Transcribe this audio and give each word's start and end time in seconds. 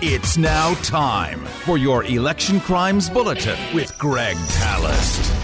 It's 0.00 0.36
now 0.36 0.74
time 0.74 1.44
for 1.64 1.76
your 1.76 2.04
Election 2.04 2.60
Crimes 2.60 3.10
Bulletin 3.10 3.58
with 3.74 3.98
Greg 3.98 4.36
Palast. 4.36 5.34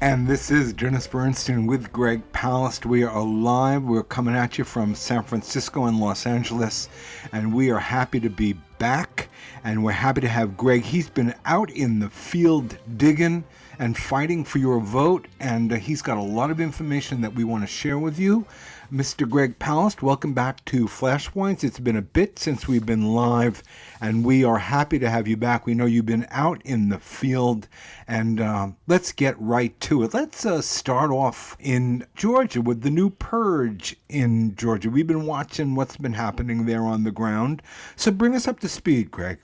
And 0.00 0.26
this 0.26 0.50
is 0.50 0.72
Dennis 0.72 1.06
Bernstein 1.06 1.66
with 1.66 1.92
Greg 1.92 2.22
Palast. 2.32 2.86
We 2.86 3.04
are 3.04 3.22
live. 3.22 3.82
We're 3.82 4.02
coming 4.04 4.34
at 4.34 4.56
you 4.56 4.64
from 4.64 4.94
San 4.94 5.22
Francisco 5.22 5.84
and 5.84 6.00
Los 6.00 6.24
Angeles, 6.24 6.88
and 7.32 7.52
we 7.52 7.70
are 7.70 7.78
happy 7.78 8.20
to 8.20 8.30
be 8.30 8.54
back. 8.78 9.28
And 9.62 9.84
we're 9.84 9.92
happy 9.92 10.22
to 10.22 10.28
have 10.28 10.56
Greg. 10.56 10.82
He's 10.82 11.10
been 11.10 11.34
out 11.44 11.70
in 11.70 11.98
the 11.98 12.08
field 12.08 12.78
digging 12.96 13.44
and 13.78 13.98
fighting 13.98 14.44
for 14.44 14.58
your 14.58 14.80
vote, 14.80 15.28
and 15.40 15.72
uh, 15.72 15.76
he's 15.76 16.00
got 16.00 16.16
a 16.16 16.22
lot 16.22 16.50
of 16.50 16.58
information 16.58 17.20
that 17.20 17.34
we 17.34 17.44
want 17.44 17.64
to 17.64 17.66
share 17.66 17.98
with 17.98 18.18
you. 18.18 18.46
Mr. 18.94 19.28
Greg 19.28 19.58
Palast, 19.58 20.02
welcome 20.02 20.34
back 20.34 20.64
to 20.66 20.84
Flashpoints. 20.84 21.64
It's 21.64 21.80
been 21.80 21.96
a 21.96 22.02
bit 22.02 22.38
since 22.38 22.68
we've 22.68 22.86
been 22.86 23.12
live, 23.12 23.60
and 24.00 24.24
we 24.24 24.44
are 24.44 24.58
happy 24.58 25.00
to 25.00 25.10
have 25.10 25.26
you 25.26 25.36
back. 25.36 25.66
We 25.66 25.74
know 25.74 25.84
you've 25.84 26.06
been 26.06 26.28
out 26.30 26.62
in 26.64 26.90
the 26.90 27.00
field, 27.00 27.66
and 28.06 28.40
uh, 28.40 28.68
let's 28.86 29.10
get 29.10 29.34
right 29.40 29.78
to 29.80 30.04
it. 30.04 30.14
Let's 30.14 30.46
uh, 30.46 30.62
start 30.62 31.10
off 31.10 31.56
in 31.58 32.06
Georgia 32.14 32.62
with 32.62 32.82
the 32.82 32.90
new 32.90 33.10
purge 33.10 33.96
in 34.08 34.54
Georgia. 34.54 34.88
We've 34.90 35.08
been 35.08 35.26
watching 35.26 35.74
what's 35.74 35.96
been 35.96 36.12
happening 36.12 36.64
there 36.66 36.84
on 36.84 37.02
the 37.02 37.10
ground. 37.10 37.62
So 37.96 38.12
bring 38.12 38.36
us 38.36 38.46
up 38.46 38.60
to 38.60 38.68
speed, 38.68 39.10
Greg. 39.10 39.40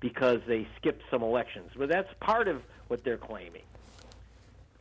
because 0.00 0.40
they 0.46 0.68
skipped 0.78 1.02
some 1.10 1.22
elections. 1.22 1.70
But 1.76 1.88
that's 1.88 2.08
part 2.20 2.48
of 2.48 2.62
what 2.88 3.02
they're 3.02 3.16
claiming. 3.16 3.62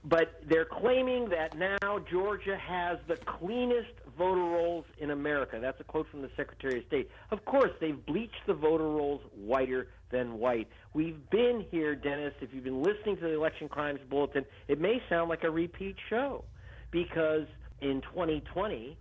But 0.08 0.40
they're 0.48 0.66
claiming 0.66 1.30
that 1.30 1.58
now 1.58 2.00
Georgia 2.12 2.56
has 2.58 3.00
the 3.08 3.16
cleanest 3.16 3.90
voter 4.16 4.42
rolls 4.42 4.86
in 5.00 5.10
America. 5.10 5.58
That's 5.60 5.80
a 5.80 5.84
quote 5.84 6.08
from 6.12 6.22
the 6.22 6.30
Secretary 6.38 6.80
of 6.80 6.86
State. 6.86 7.10
Of 7.32 7.44
course, 7.46 7.72
they've 7.82 8.06
bleached 8.06 8.46
the 8.46 8.54
voter 8.54 8.88
rolls 8.88 9.22
whiter 9.36 9.88
than 10.12 10.38
white. 10.38 10.68
We've 10.94 11.28
been 11.32 11.66
here, 11.72 11.96
Dennis. 11.96 12.34
If 12.40 12.54
you've 12.54 12.64
been 12.64 12.84
listening 12.84 13.18
to 13.18 13.24
the 13.24 13.34
Election 13.34 13.68
Crimes 13.68 14.00
Bulletin, 14.08 14.46
it 14.68 14.80
may 14.80 15.02
sound 15.10 15.28
like 15.28 15.44
a 15.44 15.50
repeat 15.50 15.96
show 16.08 16.46
because 16.92 17.48
in 17.82 18.02
2020, 18.02 18.98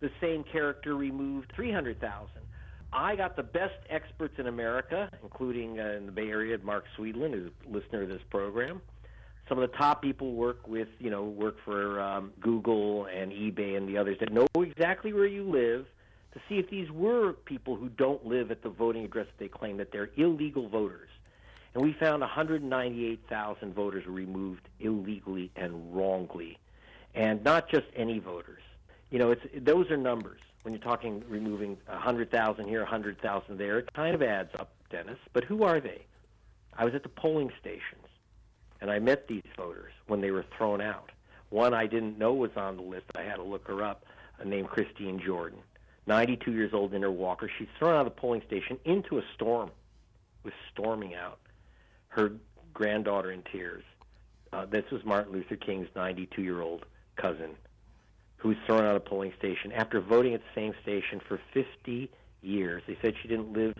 the 0.00 0.10
same 0.20 0.42
character 0.42 0.96
removed 0.96 1.52
300,000. 1.54 2.28
I 2.92 3.14
got 3.14 3.36
the 3.36 3.42
best 3.42 3.74
experts 3.90 4.34
in 4.38 4.48
America, 4.48 5.08
including 5.22 5.78
uh, 5.78 5.94
in 5.96 6.06
the 6.06 6.12
Bay 6.12 6.28
Area, 6.28 6.58
Mark 6.62 6.84
Swedlund, 6.98 7.32
who's 7.32 7.52
a 7.64 7.70
listener 7.70 8.02
of 8.02 8.08
this 8.08 8.22
program 8.28 8.80
some 9.48 9.58
of 9.58 9.70
the 9.70 9.76
top 9.76 10.02
people 10.02 10.32
work 10.32 10.66
with, 10.66 10.88
you 10.98 11.10
know, 11.10 11.22
work 11.22 11.56
for 11.64 12.00
um, 12.00 12.32
Google 12.40 13.06
and 13.06 13.30
eBay 13.30 13.76
and 13.76 13.88
the 13.88 13.96
others 13.96 14.18
that 14.20 14.32
know 14.32 14.46
exactly 14.56 15.12
where 15.12 15.26
you 15.26 15.48
live 15.48 15.86
to 16.32 16.40
see 16.48 16.58
if 16.58 16.68
these 16.68 16.90
were 16.90 17.32
people 17.32 17.76
who 17.76 17.88
don't 17.88 18.26
live 18.26 18.50
at 18.50 18.62
the 18.62 18.68
voting 18.68 19.04
address 19.04 19.26
that 19.26 19.38
they 19.38 19.48
claim 19.48 19.76
that 19.76 19.92
they're 19.92 20.10
illegal 20.16 20.68
voters. 20.68 21.08
And 21.74 21.84
we 21.84 21.92
found 21.92 22.20
198,000 22.22 23.74
voters 23.74 24.06
were 24.06 24.12
removed 24.12 24.68
illegally 24.80 25.50
and 25.56 25.94
wrongly, 25.94 26.58
and 27.14 27.44
not 27.44 27.68
just 27.68 27.86
any 27.94 28.18
voters. 28.18 28.62
You 29.10 29.18
know, 29.18 29.30
it's 29.30 29.42
those 29.54 29.90
are 29.90 29.96
numbers. 29.96 30.40
When 30.62 30.74
you're 30.74 30.82
talking 30.82 31.22
removing 31.28 31.76
100,000 31.86 32.66
here, 32.66 32.80
100,000 32.80 33.58
there, 33.58 33.78
it 33.78 33.92
kind 33.94 34.14
of 34.14 34.22
adds 34.22 34.50
up, 34.58 34.70
Dennis. 34.90 35.18
But 35.32 35.44
who 35.44 35.62
are 35.62 35.80
they? 35.80 36.04
I 36.76 36.84
was 36.84 36.94
at 36.94 37.04
the 37.04 37.08
polling 37.08 37.52
stations 37.60 38.05
and 38.80 38.90
I 38.90 38.98
met 38.98 39.28
these 39.28 39.42
voters 39.56 39.92
when 40.06 40.20
they 40.20 40.30
were 40.30 40.44
thrown 40.56 40.80
out. 40.80 41.10
One 41.50 41.74
I 41.74 41.86
didn't 41.86 42.18
know 42.18 42.34
was 42.34 42.50
on 42.56 42.76
the 42.76 42.82
list. 42.82 43.06
I 43.16 43.22
had 43.22 43.36
to 43.36 43.42
look 43.42 43.66
her 43.68 43.82
up, 43.82 44.04
named 44.44 44.68
Christine 44.68 45.20
Jordan, 45.24 45.58
92 46.06 46.52
years 46.52 46.74
old 46.74 46.92
in 46.94 47.02
her 47.02 47.10
walker. 47.10 47.50
She's 47.58 47.68
thrown 47.78 47.94
out 47.94 48.06
of 48.06 48.14
the 48.14 48.20
polling 48.20 48.42
station 48.46 48.78
into 48.84 49.18
a 49.18 49.22
storm, 49.34 49.70
was 50.42 50.54
storming 50.72 51.14
out. 51.14 51.38
Her 52.08 52.32
granddaughter 52.74 53.30
in 53.30 53.42
tears. 53.42 53.84
Uh, 54.52 54.66
this 54.66 54.84
was 54.90 55.04
Martin 55.04 55.32
Luther 55.32 55.56
King's 55.56 55.88
92 55.94 56.42
year 56.42 56.60
old 56.60 56.84
cousin, 57.16 57.56
who 58.36 58.48
was 58.48 58.58
thrown 58.66 58.84
out 58.84 58.96
of 58.96 58.96
a 58.96 59.00
polling 59.00 59.32
station 59.38 59.72
after 59.72 60.00
voting 60.00 60.34
at 60.34 60.40
the 60.40 60.60
same 60.60 60.74
station 60.82 61.20
for 61.26 61.40
50 61.52 62.10
years. 62.42 62.82
They 62.86 62.96
said 63.02 63.14
she 63.20 63.28
didn't 63.28 63.52
live 63.52 63.74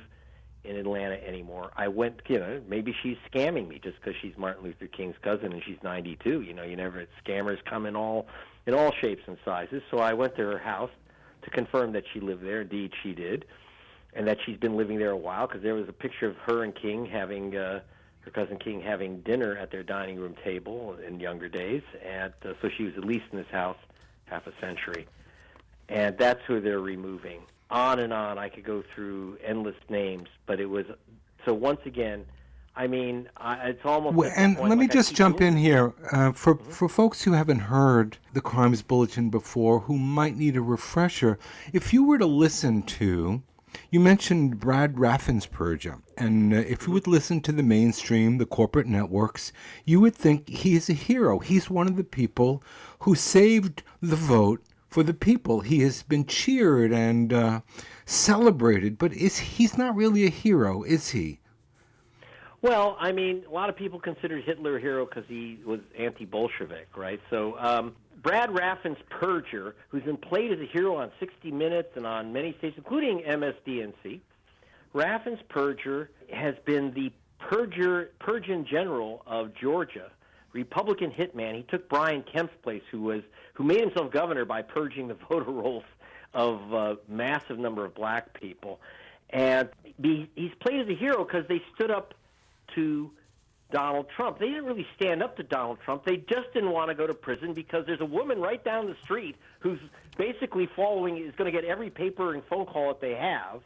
in 0.66 0.77
Atlanta 0.77 1.15
anymore. 1.27 1.71
I 1.77 1.88
went, 1.88 2.21
you 2.28 2.38
know, 2.38 2.60
maybe 2.69 2.94
she's 3.03 3.16
scamming 3.32 3.69
me 3.69 3.81
just 3.82 3.97
because 4.00 4.15
she's 4.21 4.37
Martin 4.37 4.65
Luther 4.65 4.87
King's 4.87 5.16
cousin 5.22 5.53
and 5.53 5.62
she's 5.65 5.78
92. 5.82 6.43
You 6.43 6.53
know, 6.53 6.62
you 6.62 6.77
never 6.77 7.06
scammers 7.25 7.59
come 7.65 7.87
in 7.87 7.97
all 7.97 8.27
in 8.66 8.75
all 8.75 8.93
shapes 9.00 9.22
and 9.27 9.37
sizes. 9.44 9.82
So 9.91 9.99
I 9.99 10.12
went 10.12 10.37
to 10.37 10.43
her 10.43 10.59
house 10.59 10.91
to 11.43 11.50
confirm 11.50 11.93
that 11.93 12.04
she 12.12 12.21
lived 12.21 12.44
there. 12.44 12.62
Indeed, 12.62 12.93
she 13.03 13.12
did, 13.12 13.44
and 14.12 14.27
that 14.27 14.38
she's 14.44 14.56
been 14.56 14.77
living 14.77 14.99
there 14.99 15.10
a 15.10 15.16
while 15.16 15.47
because 15.47 15.62
there 15.62 15.75
was 15.75 15.88
a 15.88 15.93
picture 15.93 16.27
of 16.27 16.37
her 16.47 16.62
and 16.62 16.75
King 16.75 17.06
having. 17.06 17.56
Uh, 17.56 17.81
her 18.21 18.33
cousin 18.33 18.59
King 18.59 18.81
having 18.81 19.21
dinner 19.21 19.56
at 19.56 19.71
their 19.71 19.84
dining 19.84 20.19
room 20.19 20.34
table 20.43 20.97
in 21.06 21.21
younger 21.21 21.48
days, 21.48 21.83
and 22.04 22.33
uh, 22.44 22.54
so 22.60 22.69
she 22.77 22.83
was 22.83 22.94
at 22.97 23.04
least 23.04 23.25
in 23.31 23.38
this 23.38 23.47
house 23.53 23.77
half 24.25 24.48
a 24.48 24.53
century, 24.60 25.06
and 25.88 26.19
that's 26.19 26.41
who 26.48 26.60
they're 26.60 26.81
removing 26.81 27.43
on 27.71 27.99
and 27.99 28.12
on. 28.12 28.38
I 28.38 28.49
could 28.49 28.65
go 28.65 28.82
through 28.94 29.38
endless 29.44 29.77
names, 29.88 30.28
but 30.47 30.60
it 30.60 30.66
was 30.66 30.87
so 31.44 31.54
once 31.54 31.81
again. 31.84 32.25
I 32.78 32.87
mean, 32.87 33.28
I, 33.38 33.71
it's 33.71 33.84
almost. 33.84 34.16
Well, 34.16 34.31
and 34.37 34.57
point, 34.57 34.68
let 34.68 34.78
me 34.78 34.84
like 34.84 34.92
just 34.92 35.15
jump 35.15 35.41
in 35.41 35.57
here 35.57 35.95
uh, 36.13 36.33
for 36.33 36.57
Mm-hmm. 36.57 36.71
for 36.71 36.89
folks 36.89 37.22
who 37.22 37.33
haven't 37.33 37.60
heard 37.60 38.18
the 38.34 38.42
Crimes 38.42 38.83
Bulletin 38.83 39.30
before, 39.30 39.80
who 39.80 39.97
might 39.98 40.36
need 40.36 40.57
a 40.57 40.60
refresher. 40.60 41.39
If 41.72 41.95
you 41.95 42.04
were 42.04 42.18
to 42.18 42.27
listen 42.27 42.83
to, 42.83 43.42
you 43.91 43.98
mentioned 43.98 44.60
Brad 44.60 44.97
Raffensperger, 44.97 46.03
and 46.19 46.53
uh, 46.53 46.59
if 46.59 46.86
you 46.86 46.92
would 46.92 47.07
listen 47.07 47.41
to 47.42 47.53
the 47.53 47.62
mainstream, 47.62 48.36
the 48.36 48.47
corporate 48.47 48.86
networks, 48.86 49.53
you 49.86 49.98
would 50.01 50.15
think 50.15 50.48
he 50.48 50.74
is 50.74 50.91
a 50.91 50.95
hero. 50.95 51.39
He's 51.39 51.71
one 51.71 51.86
of 51.86 51.97
the 51.97 52.04
people 52.04 52.62
who 53.01 53.15
saved 53.15 53.83
the 54.03 54.16
vote 54.16 54.62
for 54.88 55.03
the 55.03 55.15
people. 55.15 55.60
He 55.60 55.80
has 55.80 56.03
been 56.03 56.27
cheered 56.27 56.92
and 56.92 57.33
uh, 57.33 57.60
celebrated, 58.04 58.98
but 58.98 59.12
is 59.12 59.38
he's 59.38 59.77
not 59.77 59.94
really 59.94 60.24
a 60.24 60.30
hero, 60.30 60.83
is 60.83 61.10
he? 61.10 61.41
Well, 62.62 62.97
I 62.98 63.12
mean, 63.12 63.44
a 63.48 63.53
lot 63.53 63.68
of 63.68 63.77
people 63.77 64.00
considered 64.00 64.42
Hitler 64.44 64.78
a 64.78 64.80
hero 64.80 65.04
because 65.04 65.24
he 65.28 65.60
was 65.65 65.80
anti-Bolshevik, 65.98 66.97
right? 66.97 67.21
So 67.30 67.56
um, 67.59 67.94
Brad 68.22 68.50
Raffensperger, 68.50 69.74
who's 69.88 70.03
been 70.03 70.16
played 70.16 70.53
as 70.53 70.59
a 70.59 70.66
hero 70.66 70.97
on 70.97 71.12
60 71.21 71.50
Minutes 71.50 71.91
and 71.97 72.06
on 72.06 72.33
many 72.33 72.54
stations, 72.59 72.78
including 72.78 73.22
MSDNC, 73.28 74.21
Raffensperger 74.94 76.09
has 76.33 76.54
been 76.65 76.92
the 76.94 77.12
Purger, 77.41 78.09
Purgeon 78.18 78.66
General 78.68 79.22
of 79.27 79.54
Georgia, 79.54 80.10
Republican 80.57 81.13
hitman. 81.13 81.55
He 81.55 81.63
took 81.63 81.89
Brian 81.89 82.23
Kemp's 82.23 82.55
place, 82.63 82.83
who 82.91 83.03
was 83.03 83.23
who 83.55 83.65
made 83.65 83.81
himself 83.81 84.11
governor 84.11 84.45
by 84.45 84.63
purging 84.63 85.09
the 85.09 85.15
voter 85.29 85.51
rolls 85.51 85.85
of 86.35 86.73
a 86.73 86.97
massive 87.09 87.59
number 87.59 87.85
of 87.85 87.95
black 87.95 88.39
people, 88.41 88.81
and 89.31 89.69
he's 90.03 90.53
played 90.61 90.81
as 90.81 90.89
a 90.89 90.95
hero 90.95 91.25
because 91.25 91.47
they 91.49 91.63
stood 91.75 91.91
up 91.91 92.15
to 92.75 93.11
Donald 93.71 94.07
Trump. 94.15 94.39
They 94.39 94.47
didn't 94.47 94.65
really 94.65 94.87
stand 94.97 95.23
up 95.23 95.37
to 95.37 95.43
Donald 95.43 95.79
Trump. 95.85 96.05
They 96.05 96.17
just 96.17 96.53
didn't 96.55 96.71
want 96.71 96.89
to 96.89 96.95
go 96.95 97.07
to 97.07 97.15
prison 97.15 97.53
because 97.53 97.85
there's 97.87 98.01
a 98.01 98.07
woman 98.07 98.41
right 98.41 98.63
down 98.63 98.87
the 98.87 98.97
street 99.05 99.37
who's 99.61 99.81
basically 100.17 100.69
following 100.75 101.19
is 101.19 101.35
going 101.37 101.53
to 101.53 101.61
get 101.61 101.69
every 101.69 101.91
paper 101.91 102.35
and 102.35 102.43
phone 102.45 102.67
call 102.67 102.89
that 102.89 103.01
they 103.01 103.15
have 103.15 103.61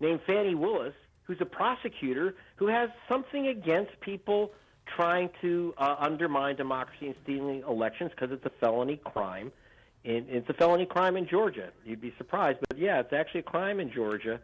named 0.00 0.20
Fani 0.26 0.54
Willis, 0.54 0.94
who's 1.24 1.40
a 1.40 1.46
prosecutor 1.46 2.34
who 2.56 2.66
has 2.66 2.90
something 3.08 3.46
against 3.46 3.98
people 4.00 4.52
trying 4.94 5.30
to 5.40 5.74
uh, 5.78 5.96
undermine 5.98 6.56
democracy 6.56 7.06
and 7.06 7.14
stealing 7.22 7.62
elections 7.68 8.10
because 8.10 8.32
it's 8.32 8.44
a 8.44 8.52
felony 8.60 9.00
crime. 9.04 9.52
And 10.04 10.26
it's 10.28 10.48
a 10.48 10.54
felony 10.54 10.86
crime 10.86 11.16
in 11.16 11.26
Georgia. 11.26 11.70
You'd 11.84 12.00
be 12.00 12.14
surprised, 12.16 12.58
but 12.68 12.78
yeah, 12.78 13.00
it's 13.00 13.12
actually 13.12 13.40
a 13.40 13.44
crime 13.44 13.80
in 13.80 13.90
Georgia. 13.92 14.38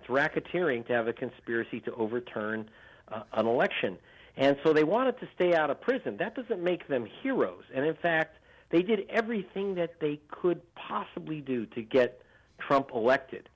It's 0.00 0.10
racketeering 0.10 0.86
to 0.88 0.92
have 0.92 1.08
a 1.08 1.12
conspiracy 1.12 1.80
to 1.80 1.94
overturn 1.94 2.68
uh, 3.08 3.22
an 3.32 3.46
election. 3.46 3.96
And 4.36 4.58
so 4.62 4.74
they 4.74 4.84
wanted 4.84 5.18
to 5.20 5.28
stay 5.34 5.54
out 5.54 5.70
of 5.70 5.80
prison. 5.80 6.18
That 6.18 6.34
doesn't 6.34 6.62
make 6.62 6.88
them 6.88 7.08
heroes. 7.22 7.64
And 7.74 7.86
in 7.86 7.94
fact, 7.94 8.36
they 8.70 8.82
did 8.82 9.06
everything 9.08 9.76
that 9.76 10.00
they 10.00 10.20
could 10.30 10.60
possibly 10.74 11.40
do 11.40 11.64
to 11.66 11.82
get 11.82 12.20
Trump 12.58 12.90
elected 12.94 13.48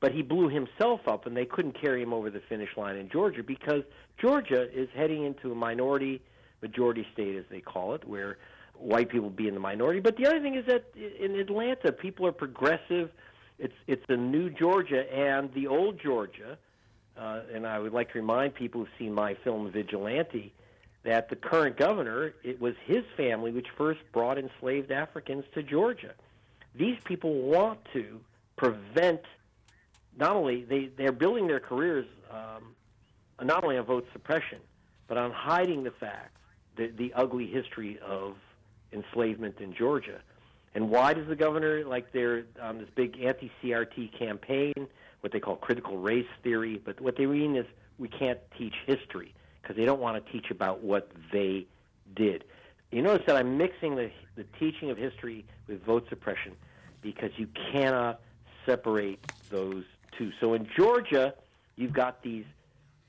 but 0.00 0.12
he 0.12 0.22
blew 0.22 0.48
himself 0.48 1.00
up, 1.06 1.26
and 1.26 1.36
they 1.36 1.46
couldn't 1.46 1.80
carry 1.80 2.02
him 2.02 2.12
over 2.12 2.30
the 2.30 2.40
finish 2.48 2.70
line 2.76 2.96
in 2.96 3.08
Georgia 3.08 3.42
because 3.42 3.82
Georgia 4.20 4.68
is 4.72 4.88
heading 4.94 5.24
into 5.24 5.52
a 5.52 5.54
minority 5.54 6.20
majority 6.62 7.06
state, 7.12 7.36
as 7.36 7.44
they 7.50 7.60
call 7.60 7.94
it, 7.94 8.06
where 8.06 8.38
white 8.74 9.08
people 9.08 9.30
be 9.30 9.48
in 9.48 9.54
the 9.54 9.60
minority. 9.60 10.00
But 10.00 10.16
the 10.16 10.26
other 10.26 10.40
thing 10.40 10.54
is 10.54 10.66
that 10.66 10.84
in 10.96 11.34
Atlanta, 11.36 11.92
people 11.92 12.26
are 12.26 12.32
progressive. 12.32 13.10
It's 13.58 13.74
it's 13.86 14.04
a 14.08 14.16
new 14.16 14.50
Georgia 14.50 15.10
and 15.12 15.52
the 15.54 15.66
old 15.66 16.00
Georgia. 16.02 16.58
Uh, 17.16 17.40
and 17.52 17.66
I 17.66 17.78
would 17.78 17.94
like 17.94 18.12
to 18.12 18.18
remind 18.18 18.54
people 18.54 18.82
who've 18.82 18.90
seen 18.98 19.14
my 19.14 19.34
film 19.42 19.70
Vigilante 19.70 20.52
that 21.04 21.30
the 21.30 21.36
current 21.36 21.78
governor, 21.78 22.34
it 22.42 22.60
was 22.60 22.74
his 22.84 23.04
family 23.16 23.52
which 23.52 23.68
first 23.78 24.00
brought 24.12 24.36
enslaved 24.36 24.90
Africans 24.90 25.44
to 25.54 25.62
Georgia. 25.62 26.12
These 26.74 26.98
people 27.04 27.42
want 27.42 27.78
to 27.94 28.20
prevent 28.56 29.22
not 30.18 30.34
only 30.34 30.64
they 30.64 30.90
they're 30.96 31.12
building 31.12 31.46
their 31.46 31.60
careers 31.60 32.06
um, 32.30 32.74
not 33.42 33.64
only 33.64 33.76
on 33.76 33.84
vote 33.84 34.06
suppression, 34.12 34.58
but 35.08 35.18
on 35.18 35.30
hiding 35.30 35.84
the 35.84 35.90
fact 35.90 36.36
the 36.76 36.88
the 36.88 37.12
ugly 37.14 37.46
history 37.46 37.98
of 38.00 38.36
enslavement 38.92 39.56
in 39.60 39.74
Georgia. 39.74 40.20
And 40.74 40.90
why 40.90 41.14
does 41.14 41.26
the 41.26 41.36
governor 41.36 41.84
like 41.84 42.12
they're 42.12 42.44
on 42.60 42.78
this 42.78 42.88
big 42.94 43.18
anti-CRT 43.22 44.18
campaign, 44.18 44.74
what 45.20 45.32
they 45.32 45.40
call 45.40 45.56
critical 45.56 45.96
race 45.96 46.26
theory? 46.42 46.80
But 46.84 47.00
what 47.00 47.16
they 47.16 47.26
mean 47.26 47.56
is 47.56 47.64
we 47.98 48.08
can't 48.08 48.38
teach 48.58 48.74
history 48.86 49.34
because 49.62 49.76
they 49.76 49.86
don't 49.86 50.00
want 50.00 50.24
to 50.24 50.32
teach 50.32 50.50
about 50.50 50.82
what 50.82 51.10
they 51.32 51.66
did. 52.14 52.44
You 52.92 53.02
notice 53.02 53.26
that 53.26 53.36
I'm 53.36 53.56
mixing 53.58 53.96
the 53.96 54.10
the 54.36 54.44
teaching 54.58 54.90
of 54.90 54.98
history 54.98 55.44
with 55.66 55.82
vote 55.84 56.06
suppression 56.08 56.52
because 57.02 57.30
you 57.36 57.48
cannot 57.72 58.20
separate 58.66 59.20
those 59.48 59.84
too. 60.18 60.30
So 60.40 60.54
in 60.54 60.68
Georgia, 60.76 61.34
you've 61.76 61.92
got 61.92 62.22
these 62.22 62.44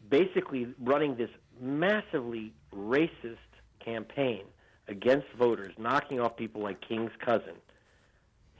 basically 0.09 0.67
running 0.79 1.15
this 1.15 1.29
massively 1.59 2.53
racist 2.73 3.37
campaign 3.83 4.43
against 4.87 5.27
voters, 5.37 5.73
knocking 5.77 6.19
off 6.19 6.37
people 6.37 6.61
like 6.61 6.79
King's 6.87 7.11
cousin. 7.23 7.55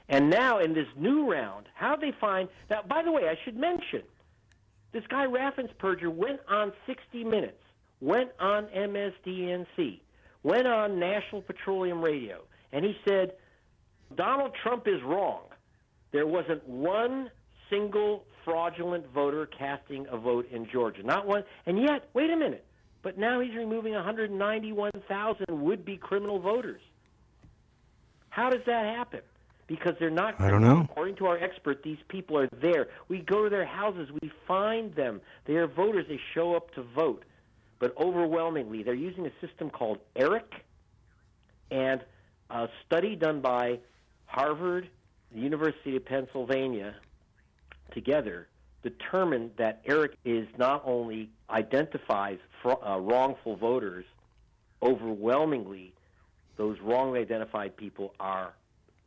And 0.08 0.30
now 0.30 0.58
in 0.58 0.74
this 0.74 0.86
new 0.96 1.30
round, 1.30 1.66
how 1.74 1.96
they 1.96 2.12
find 2.20 2.48
now 2.70 2.82
by 2.82 3.02
the 3.02 3.12
way, 3.12 3.28
I 3.28 3.36
should 3.44 3.56
mention 3.56 4.02
this 4.92 5.04
guy 5.08 5.26
Raffensperger 5.26 6.08
went 6.08 6.40
on 6.48 6.72
60 6.86 7.24
Minutes, 7.24 7.62
went 8.00 8.30
on 8.40 8.66
MSDNC, 8.66 10.00
went 10.42 10.66
on 10.66 10.98
National 10.98 11.42
Petroleum 11.42 12.00
Radio, 12.00 12.40
and 12.72 12.84
he 12.84 12.96
said 13.06 13.32
Donald 14.16 14.52
Trump 14.62 14.86
is 14.86 15.02
wrong. 15.04 15.42
There 16.12 16.26
wasn't 16.26 16.66
one 16.66 17.30
single 17.68 18.24
fraudulent 18.48 19.06
voter 19.12 19.46
casting 19.46 20.06
a 20.10 20.16
vote 20.16 20.48
in 20.50 20.66
Georgia. 20.70 21.02
Not 21.02 21.26
one. 21.26 21.44
And 21.66 21.78
yet, 21.78 22.08
wait 22.14 22.30
a 22.30 22.36
minute. 22.36 22.64
But 23.02 23.18
now 23.18 23.40
he's 23.40 23.54
removing 23.54 23.92
191,000 23.92 25.44
would-be 25.50 25.98
criminal 25.98 26.38
voters. 26.38 26.80
How 28.30 28.48
does 28.50 28.62
that 28.66 28.96
happen? 28.96 29.20
Because 29.66 29.92
they're 30.00 30.10
not. 30.10 30.40
I 30.40 30.50
don't 30.50 30.62
know. 30.62 30.86
According 30.90 31.16
to 31.16 31.26
our 31.26 31.36
expert, 31.36 31.82
these 31.82 31.98
people 32.08 32.38
are 32.38 32.48
there. 32.60 32.88
We 33.08 33.18
go 33.18 33.44
to 33.44 33.50
their 33.50 33.66
houses. 33.66 34.08
We 34.22 34.32
find 34.46 34.94
them. 34.94 35.20
They 35.44 35.56
are 35.56 35.66
voters. 35.66 36.06
They 36.08 36.20
show 36.34 36.54
up 36.54 36.72
to 36.74 36.82
vote. 36.82 37.24
But 37.78 37.94
overwhelmingly, 37.98 38.82
they're 38.82 38.94
using 38.94 39.26
a 39.26 39.46
system 39.46 39.68
called 39.68 39.98
ERIC, 40.16 40.54
and 41.70 42.00
a 42.50 42.68
study 42.86 43.14
done 43.14 43.40
by 43.40 43.78
Harvard, 44.24 44.88
the 45.32 45.40
University 45.40 45.96
of 45.96 46.04
Pennsylvania, 46.04 46.94
together 47.92 48.48
determined 48.82 49.50
that 49.58 49.82
ERIC 49.84 50.14
is 50.24 50.46
not 50.56 50.82
only 50.84 51.30
identifies 51.50 52.38
fr- 52.62 52.82
uh, 52.82 52.98
wrongful 52.98 53.56
voters, 53.56 54.04
overwhelmingly, 54.82 55.92
those 56.56 56.78
wrongly 56.80 57.20
identified 57.20 57.76
people 57.76 58.14
are 58.20 58.52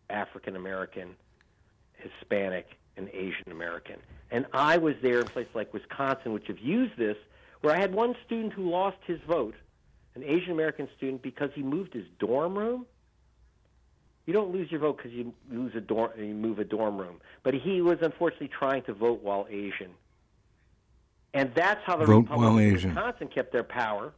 African 0.09 0.55
American, 0.55 1.15
Hispanic, 1.93 2.67
and 2.97 3.09
Asian 3.13 3.51
American. 3.51 3.97
And 4.29 4.45
I 4.53 4.77
was 4.77 4.95
there 5.01 5.19
in 5.19 5.27
places 5.27 5.53
like 5.55 5.73
Wisconsin, 5.73 6.33
which 6.33 6.47
have 6.47 6.59
used 6.59 6.97
this, 6.97 7.17
where 7.61 7.75
I 7.75 7.79
had 7.79 7.93
one 7.93 8.15
student 8.25 8.53
who 8.53 8.69
lost 8.69 8.97
his 9.05 9.19
vote, 9.27 9.55
an 10.15 10.23
Asian 10.23 10.51
American 10.51 10.89
student, 10.97 11.21
because 11.21 11.49
he 11.53 11.63
moved 11.63 11.93
his 11.93 12.05
dorm 12.19 12.57
room 12.57 12.85
you 14.25 14.33
don't 14.33 14.51
lose 14.51 14.71
your 14.71 14.79
vote 14.79 14.97
because 14.97 15.11
you 15.11 15.33
lose 15.51 15.73
a 15.75 15.81
dorm, 15.81 16.11
you 16.17 16.33
move 16.33 16.59
a 16.59 16.63
dorm 16.63 16.97
room. 16.97 17.19
But 17.43 17.53
he 17.53 17.81
was 17.81 17.97
unfortunately 18.01 18.49
trying 18.49 18.83
to 18.83 18.93
vote 18.93 19.21
while 19.23 19.47
Asian, 19.49 19.91
and 21.33 21.51
that's 21.55 21.81
how 21.85 21.97
the 21.97 22.05
vote 22.05 22.29
Republicans 22.29 22.83
in 22.83 22.89
Wisconsin 22.89 23.27
kept 23.27 23.51
their 23.51 23.63
power. 23.63 24.13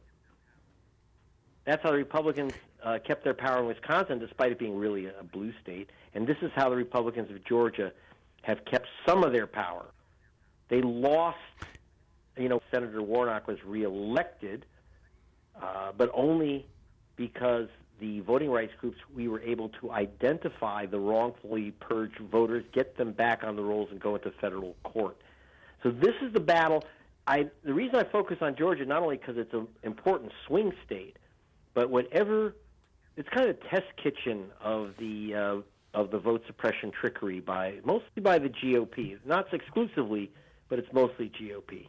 That's 1.64 1.82
how 1.82 1.92
the 1.92 1.96
Republicans 1.96 2.52
uh, 2.82 2.98
kept 3.04 3.24
their 3.24 3.34
power 3.34 3.60
in 3.60 3.66
Wisconsin, 3.66 4.18
despite 4.18 4.52
it 4.52 4.58
being 4.58 4.76
really 4.76 5.06
a 5.06 5.24
blue 5.24 5.52
state. 5.62 5.90
And 6.14 6.26
this 6.26 6.36
is 6.42 6.50
how 6.54 6.68
the 6.68 6.76
Republicans 6.76 7.30
of 7.30 7.42
Georgia 7.44 7.92
have 8.42 8.64
kept 8.66 8.86
some 9.06 9.24
of 9.24 9.32
their 9.32 9.46
power. 9.46 9.86
They 10.68 10.82
lost, 10.82 11.38
you 12.36 12.48
know, 12.48 12.60
Senator 12.70 13.02
Warnock 13.02 13.48
was 13.48 13.64
reelected, 13.64 14.66
uh, 15.60 15.92
but 15.96 16.10
only 16.12 16.66
because 17.16 17.68
the 18.04 18.20
voting 18.20 18.50
rights 18.50 18.72
groups, 18.78 18.98
we 19.14 19.28
were 19.28 19.40
able 19.40 19.70
to 19.80 19.90
identify 19.90 20.84
the 20.84 20.98
wrongfully 20.98 21.70
purged 21.80 22.18
voters, 22.18 22.62
get 22.72 22.98
them 22.98 23.12
back 23.12 23.42
on 23.42 23.56
the 23.56 23.62
rolls, 23.62 23.88
and 23.90 23.98
go 23.98 24.14
into 24.14 24.30
federal 24.42 24.76
court. 24.82 25.16
So 25.82 25.90
this 25.90 26.14
is 26.20 26.32
the 26.34 26.40
battle. 26.40 26.84
I, 27.26 27.48
the 27.64 27.72
reason 27.72 27.96
I 27.96 28.04
focus 28.04 28.38
on 28.42 28.56
Georgia, 28.56 28.84
not 28.84 29.02
only 29.02 29.16
because 29.16 29.38
it's 29.38 29.54
an 29.54 29.68
important 29.82 30.32
swing 30.46 30.72
state, 30.84 31.16
but 31.72 31.88
whatever, 31.88 32.54
it's 33.16 33.28
kind 33.30 33.48
of 33.48 33.56
a 33.56 33.68
test 33.68 33.86
kitchen 34.02 34.50
of 34.60 34.94
the 34.98 35.34
uh, 35.34 35.98
of 35.98 36.10
the 36.10 36.18
vote 36.18 36.42
suppression 36.46 36.90
trickery 36.90 37.40
by 37.40 37.76
mostly 37.84 38.20
by 38.20 38.38
the 38.38 38.50
GOP, 38.50 39.16
not 39.24 39.46
exclusively, 39.54 40.30
but 40.68 40.78
it's 40.78 40.92
mostly 40.92 41.30
GOP. 41.40 41.88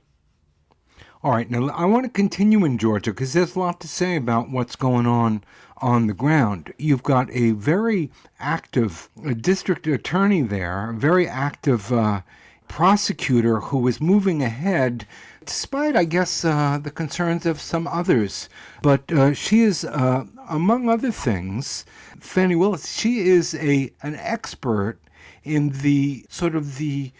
All 1.23 1.31
right, 1.31 1.49
now 1.49 1.69
I 1.69 1.85
want 1.85 2.03
to 2.03 2.09
continue 2.09 2.63
in 2.65 2.77
Georgia 2.77 3.11
because 3.11 3.33
there's 3.33 3.55
a 3.55 3.59
lot 3.59 3.79
to 3.81 3.87
say 3.87 4.15
about 4.15 4.49
what's 4.49 4.75
going 4.75 5.07
on 5.07 5.43
on 5.77 6.07
the 6.07 6.13
ground. 6.13 6.73
You've 6.77 7.03
got 7.03 7.29
a 7.31 7.51
very 7.51 8.11
active 8.39 9.09
district 9.41 9.87
attorney 9.87 10.41
there, 10.41 10.91
a 10.91 10.93
very 10.93 11.27
active 11.27 11.91
uh, 11.91 12.21
prosecutor 12.67 13.59
who 13.59 13.87
is 13.87 13.99
moving 13.99 14.41
ahead 14.41 15.07
despite, 15.45 15.95
I 15.95 16.05
guess, 16.05 16.43
uh, 16.43 16.79
the 16.81 16.91
concerns 16.91 17.45
of 17.45 17.61
some 17.61 17.87
others. 17.87 18.49
But 18.81 19.11
uh, 19.11 19.33
she 19.33 19.61
is, 19.61 19.85
uh, 19.85 20.25
among 20.49 20.89
other 20.89 21.11
things, 21.11 21.85
Fani 22.19 22.55
Willis, 22.55 22.91
she 22.91 23.19
is 23.27 23.53
a 23.55 23.91
an 24.01 24.15
expert 24.15 24.99
in 25.43 25.69
the 25.69 26.25
sort 26.29 26.55
of 26.55 26.77
the 26.77 27.11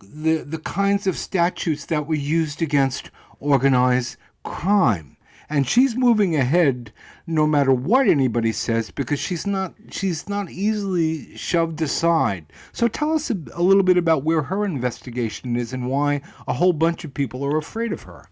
the, 0.00 0.38
the 0.38 0.58
kinds 0.58 1.06
of 1.06 1.16
statutes 1.16 1.86
that 1.86 2.06
were 2.06 2.14
used 2.14 2.62
against 2.62 3.10
organized 3.40 4.16
crime. 4.42 5.16
And 5.50 5.66
she's 5.66 5.96
moving 5.96 6.36
ahead 6.36 6.92
no 7.26 7.46
matter 7.46 7.72
what 7.72 8.06
anybody 8.06 8.52
says 8.52 8.90
because 8.90 9.18
she's 9.18 9.46
not 9.46 9.74
she's 9.90 10.28
not 10.28 10.50
easily 10.50 11.34
shoved 11.36 11.80
aside. 11.80 12.52
So 12.72 12.86
tell 12.86 13.14
us 13.14 13.30
a, 13.30 13.36
a 13.54 13.62
little 13.62 13.82
bit 13.82 13.96
about 13.96 14.24
where 14.24 14.42
her 14.42 14.64
investigation 14.64 15.56
is 15.56 15.72
and 15.72 15.88
why 15.88 16.20
a 16.46 16.52
whole 16.54 16.74
bunch 16.74 17.04
of 17.04 17.14
people 17.14 17.44
are 17.44 17.56
afraid 17.56 17.92
of 17.92 18.02
her. 18.02 18.28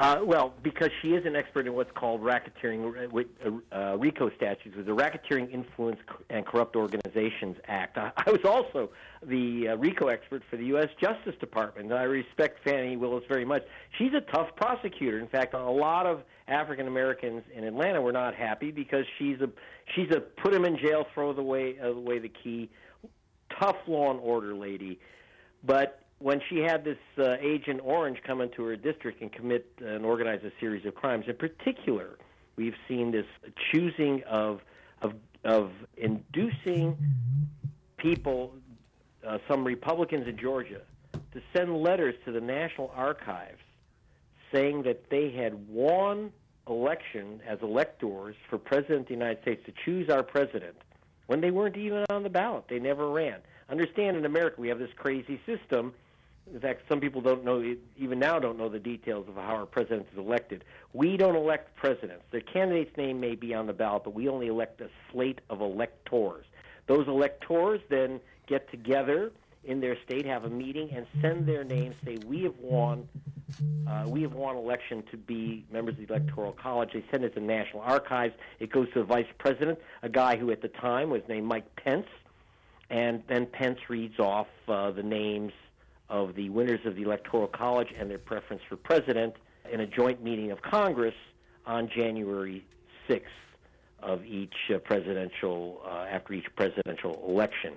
Uh, 0.00 0.18
well, 0.24 0.54
because 0.62 0.88
she 1.02 1.08
is 1.08 1.26
an 1.26 1.36
expert 1.36 1.66
in 1.66 1.74
what's 1.74 1.90
called 1.92 2.22
racketeering, 2.22 3.12
uh, 3.12 3.76
uh, 3.76 3.96
RICO 3.98 4.30
statutes, 4.34 4.74
with 4.74 4.86
the 4.86 4.96
Racketeering 4.96 5.52
Influence 5.52 5.98
and 6.30 6.46
Corrupt 6.46 6.74
Organizations 6.74 7.58
Act. 7.68 7.98
I, 7.98 8.10
I 8.16 8.30
was 8.30 8.40
also 8.46 8.88
the 9.22 9.68
uh, 9.68 9.76
RICO 9.76 10.08
expert 10.08 10.42
for 10.48 10.56
the 10.56 10.64
U.S. 10.68 10.88
Justice 10.98 11.34
Department. 11.38 11.92
I 11.92 12.04
respect 12.04 12.64
Fani 12.64 12.96
Willis 12.96 13.24
very 13.28 13.44
much. 13.44 13.62
She's 13.98 14.14
a 14.14 14.22
tough 14.22 14.56
prosecutor. 14.56 15.18
In 15.18 15.28
fact, 15.28 15.52
a 15.52 15.62
lot 15.62 16.06
of 16.06 16.22
African 16.48 16.88
Americans 16.88 17.42
in 17.54 17.64
Atlanta 17.64 18.00
were 18.00 18.10
not 18.10 18.34
happy 18.34 18.70
because 18.70 19.04
she's 19.18 19.38
a 19.42 19.50
she's 19.94 20.10
a 20.12 20.20
put 20.20 20.54
him 20.54 20.64
in 20.64 20.78
jail, 20.78 21.04
throw 21.12 21.34
the 21.34 21.42
way 21.42 21.76
uh, 21.78 21.88
away 21.88 22.20
the 22.20 22.30
key, 22.30 22.70
tough 23.60 23.76
law 23.86 24.10
and 24.10 24.20
order 24.20 24.54
lady. 24.54 24.98
But 25.62 26.00
when 26.20 26.40
she 26.48 26.58
had 26.58 26.84
this 26.84 26.98
uh, 27.18 27.36
Agent 27.40 27.80
Orange 27.82 28.18
come 28.26 28.40
into 28.40 28.62
her 28.64 28.76
district 28.76 29.22
and 29.22 29.32
commit 29.32 29.66
and 29.80 30.04
organize 30.04 30.40
a 30.44 30.52
series 30.60 30.84
of 30.84 30.94
crimes, 30.94 31.24
in 31.26 31.36
particular, 31.36 32.18
we've 32.56 32.74
seen 32.86 33.10
this 33.10 33.26
choosing 33.72 34.22
of 34.28 34.60
of 35.02 35.14
of 35.44 35.70
inducing 35.96 36.96
people, 37.96 38.52
uh, 39.26 39.38
some 39.48 39.64
Republicans 39.64 40.28
in 40.28 40.36
Georgia, 40.36 40.82
to 41.32 41.40
send 41.56 41.74
letters 41.78 42.14
to 42.26 42.32
the 42.32 42.40
National 42.40 42.92
Archives 42.94 43.60
saying 44.52 44.82
that 44.82 45.08
they 45.10 45.30
had 45.30 45.68
won 45.68 46.30
election 46.68 47.40
as 47.48 47.58
electors 47.62 48.36
for 48.50 48.58
president 48.58 49.00
of 49.00 49.06
the 49.06 49.14
United 49.14 49.40
States 49.40 49.62
to 49.64 49.72
choose 49.84 50.10
our 50.10 50.22
president 50.22 50.76
when 51.28 51.40
they 51.40 51.50
weren't 51.50 51.76
even 51.76 52.04
on 52.10 52.22
the 52.22 52.28
ballot. 52.28 52.64
They 52.68 52.78
never 52.78 53.08
ran. 53.08 53.38
Understand 53.70 54.16
in 54.16 54.26
America 54.26 54.60
we 54.60 54.68
have 54.68 54.78
this 54.78 54.90
crazy 54.96 55.40
system 55.46 55.94
in 56.52 56.60
fact, 56.60 56.82
some 56.88 57.00
people 57.00 57.20
don't 57.20 57.44
know, 57.44 57.62
even 57.96 58.18
now, 58.18 58.38
don't 58.38 58.58
know 58.58 58.68
the 58.68 58.78
details 58.78 59.28
of 59.28 59.36
how 59.36 59.54
our 59.54 59.66
president 59.66 60.06
is 60.12 60.18
elected. 60.18 60.64
We 60.92 61.16
don't 61.16 61.36
elect 61.36 61.76
presidents. 61.76 62.24
The 62.32 62.40
candidate's 62.40 62.96
name 62.96 63.20
may 63.20 63.34
be 63.34 63.54
on 63.54 63.66
the 63.66 63.72
ballot, 63.72 64.04
but 64.04 64.14
we 64.14 64.28
only 64.28 64.48
elect 64.48 64.80
a 64.80 64.88
slate 65.10 65.40
of 65.48 65.60
electors. 65.60 66.44
Those 66.86 67.06
electors 67.06 67.80
then 67.88 68.20
get 68.48 68.70
together 68.70 69.30
in 69.62 69.80
their 69.80 69.96
state, 70.04 70.26
have 70.26 70.44
a 70.44 70.50
meeting, 70.50 70.90
and 70.90 71.06
send 71.20 71.46
their 71.46 71.62
names. 71.62 71.94
Say, 72.04 72.18
we 72.26 72.42
have 72.42 72.58
won. 72.58 73.08
Uh, 73.86 74.04
we 74.06 74.22
have 74.22 74.32
won 74.32 74.56
election 74.56 75.02
to 75.10 75.16
be 75.16 75.64
members 75.70 75.98
of 75.98 76.06
the 76.06 76.14
Electoral 76.14 76.52
College. 76.52 76.90
They 76.94 77.04
send 77.10 77.24
it 77.24 77.34
to 77.34 77.40
the 77.40 77.46
National 77.46 77.82
Archives. 77.82 78.34
It 78.58 78.70
goes 78.70 78.88
to 78.94 79.00
the 79.00 79.04
vice 79.04 79.26
president, 79.38 79.78
a 80.02 80.08
guy 80.08 80.36
who 80.36 80.50
at 80.50 80.62
the 80.62 80.68
time 80.68 81.10
was 81.10 81.22
named 81.28 81.46
Mike 81.46 81.76
Pence, 81.76 82.06
and 82.88 83.22
then 83.28 83.46
Pence 83.46 83.78
reads 83.88 84.18
off 84.18 84.46
uh, 84.68 84.92
the 84.92 85.02
names 85.02 85.52
of 86.10 86.34
the 86.34 86.50
winners 86.50 86.80
of 86.84 86.96
the 86.96 87.02
Electoral 87.02 87.46
College 87.46 87.88
and 87.98 88.10
their 88.10 88.18
preference 88.18 88.62
for 88.68 88.76
president 88.76 89.34
in 89.72 89.80
a 89.80 89.86
joint 89.86 90.22
meeting 90.22 90.50
of 90.50 90.60
Congress 90.60 91.14
on 91.66 91.88
January 91.88 92.66
6th 93.08 93.22
of 94.02 94.24
each 94.24 94.54
uh, 94.74 94.78
presidential 94.78 95.80
uh, 95.86 96.06
after 96.10 96.32
each 96.32 96.46
presidential 96.56 97.22
election. 97.26 97.74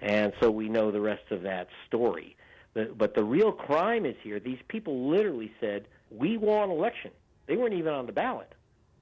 And 0.00 0.32
so 0.40 0.50
we 0.50 0.68
know 0.68 0.90
the 0.90 1.00
rest 1.00 1.30
of 1.30 1.42
that 1.42 1.68
story. 1.88 2.36
But 2.74 3.14
the 3.14 3.24
real 3.24 3.50
crime 3.50 4.06
is 4.06 4.14
here. 4.22 4.38
These 4.38 4.60
people 4.68 5.10
literally 5.10 5.50
said, 5.60 5.88
"We 6.10 6.36
want 6.36 6.70
election." 6.70 7.10
They 7.46 7.56
weren't 7.56 7.74
even 7.74 7.92
on 7.92 8.06
the 8.06 8.12
ballot. 8.12 8.54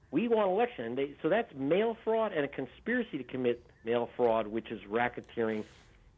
We 0.09 0.27
want 0.27 0.49
election, 0.49 0.85
and 0.85 0.97
they, 0.97 1.11
so 1.21 1.29
that's 1.29 1.53
mail 1.55 1.95
fraud 2.03 2.33
and 2.33 2.43
a 2.43 2.47
conspiracy 2.47 3.19
to 3.19 3.23
commit 3.23 3.63
mail 3.85 4.09
fraud, 4.17 4.47
which 4.47 4.71
is 4.71 4.81
racketeering 4.89 5.63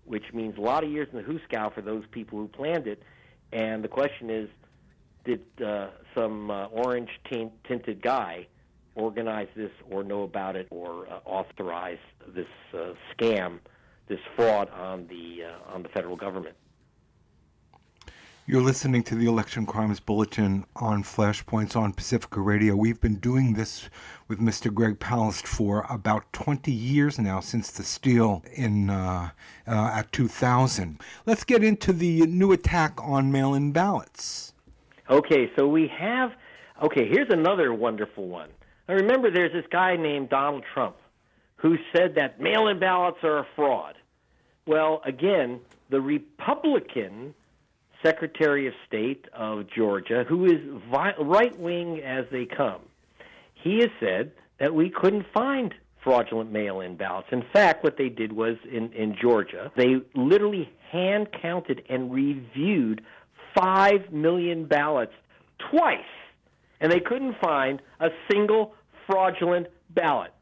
which 0.06 0.34
means 0.34 0.58
a 0.58 0.62
lot 0.62 0.84
of 0.84 0.92
years 0.92 1.08
in 1.12 1.18
the 1.18 1.24
hoosegow 1.24 1.74
for 1.74 1.82
those 1.82 2.04
people 2.12 2.40
who 2.40 2.48
planned 2.48 2.88
it. 2.88 3.04
And 3.52 3.84
the 3.84 3.88
question 3.88 4.30
is, 4.30 4.50
did 5.24 5.42
uh, 5.64 5.90
some 6.16 6.50
uh, 6.50 6.66
orange 6.68 7.10
tinted 7.24 8.02
guy 8.02 8.48
organize 8.96 9.48
this 9.56 9.72
or 9.90 10.04
know 10.04 10.24
about 10.24 10.56
it 10.56 10.68
or 10.70 11.08
uh, 11.08 11.20
authorize 11.26 12.00
this 12.28 12.48
uh, 12.74 12.94
scam, 13.14 13.60
this 14.08 14.20
fraud 14.36 14.70
on 14.72 15.08
the 15.08 15.46
uh, 15.46 15.74
on 15.74 15.84
the 15.84 15.90
federal 15.90 16.16
government? 16.16 16.56
You're 18.52 18.62
listening 18.62 19.04
to 19.04 19.16
the 19.16 19.28
Election 19.28 19.66
Crimes 19.66 20.02
Bulletin 20.02 20.66
on 20.76 21.04
Flashpoints 21.04 21.74
on 21.78 21.94
Pacifica 21.94 22.42
Radio. 22.42 22.76
We've 22.76 23.00
been 23.00 23.16
doing 23.16 23.54
this 23.54 23.90
with 24.28 24.42
Mr. 24.42 24.74
Greg 24.74 25.00
Palast 25.00 25.48
for 25.48 25.86
about 25.90 26.34
20 26.34 26.70
years 26.70 27.18
now, 27.18 27.40
since 27.40 27.72
the 27.72 27.84
steal 27.84 28.44
in 28.54 28.90
uh, 28.90 29.30
uh, 29.66 29.92
at 29.94 30.12
2000. 30.12 31.00
Let's 31.26 31.46
get 31.46 31.64
into 31.64 31.94
the 31.94 32.26
new 32.28 32.52
attack 32.52 33.00
on 33.02 33.32
mail-in 33.32 33.72
ballots. 33.72 34.52
Okay, 35.10 35.50
so 35.58 35.66
we 35.66 35.88
have. 35.88 36.34
Okay, 36.84 37.08
here's 37.08 37.30
another 37.30 37.74
wonderful 37.74 38.28
one. 38.28 38.50
I 38.90 38.92
remember 38.92 39.32
there's 39.32 39.54
this 39.54 39.72
guy 39.72 39.96
named 39.96 40.28
Donald 40.28 40.66
Trump 40.74 40.98
who 41.56 41.78
said 41.96 42.16
that 42.16 42.42
mail-in 42.42 42.80
ballots 42.82 43.20
are 43.24 43.38
a 43.38 43.48
fraud. 43.56 43.96
Well, 44.68 45.02
again, 45.06 45.62
the 45.90 46.02
Republican 46.02 47.34
Secretary 48.04 48.68
of 48.68 48.74
State 48.88 49.26
of 49.34 49.66
Georgia, 49.70 50.24
who 50.28 50.46
is 50.46 50.60
vi- 50.92 51.16
right 51.20 51.58
wing 51.60 52.00
as 52.02 52.26
they 52.32 52.46
come, 52.46 52.82
he 53.54 53.80
has 53.80 53.90
said 54.00 54.32
that 54.60 54.74
we 54.74 54.90
couldn't 54.90 55.26
find 55.34 55.74
fraudulent 56.04 56.52
mail 56.52 56.80
in 56.80 56.96
ballots. 56.96 57.28
In 57.32 57.44
fact, 57.54 57.84
what 57.84 57.98
they 57.98 58.10
did 58.10 58.34
was 58.34 58.58
in, 58.72 58.92
in 58.94 59.16
Georgia, 59.20 59.72
they 59.76 59.98
literally 60.16 60.70
hand 60.92 61.28
counted 61.42 61.84
and 61.90 62.12
reviewed 62.12 63.02
5 63.56 64.12
million 64.12 64.66
ballots 64.66 65.14
twice, 65.70 66.00
and 66.80 66.92
they 66.92 67.00
couldn't 67.00 67.36
find 67.40 67.82
a 68.00 68.10
single 68.32 68.74
fraudulent 69.08 69.68
ballot. 69.94 70.34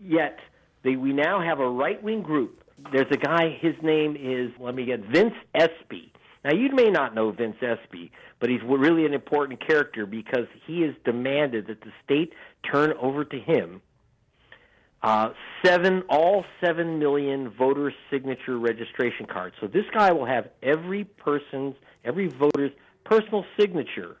Yet, 0.00 0.38
they, 0.84 0.96
we 0.96 1.12
now 1.12 1.40
have 1.42 1.58
a 1.58 1.68
right 1.68 2.02
wing 2.02 2.22
group. 2.22 2.62
There's 2.92 3.10
a 3.10 3.16
guy, 3.16 3.58
his 3.60 3.74
name 3.82 4.16
is, 4.16 4.52
let 4.60 4.74
me 4.74 4.84
get, 4.84 5.00
Vince 5.00 5.34
Espy. 5.54 6.12
Now, 6.44 6.54
you 6.54 6.70
may 6.72 6.90
not 6.90 7.14
know 7.14 7.30
Vince 7.32 7.56
Espy, 7.60 8.12
but 8.40 8.48
he's 8.48 8.60
really 8.62 9.04
an 9.04 9.14
important 9.14 9.66
character 9.66 10.06
because 10.06 10.46
he 10.66 10.82
has 10.82 10.94
demanded 11.04 11.66
that 11.66 11.80
the 11.80 11.92
state 12.04 12.32
turn 12.70 12.92
over 13.00 13.24
to 13.24 13.38
him 13.38 13.82
uh, 15.02 15.30
seven, 15.64 16.02
all 16.08 16.44
seven 16.60 16.98
million 16.98 17.50
voter 17.50 17.92
signature 18.10 18.58
registration 18.58 19.26
cards. 19.26 19.54
So 19.60 19.68
this 19.68 19.84
guy 19.94 20.10
will 20.12 20.26
have 20.26 20.48
every 20.62 21.04
person's, 21.04 21.74
every 22.04 22.28
voter's 22.28 22.72
personal 23.04 23.44
signature 23.58 24.16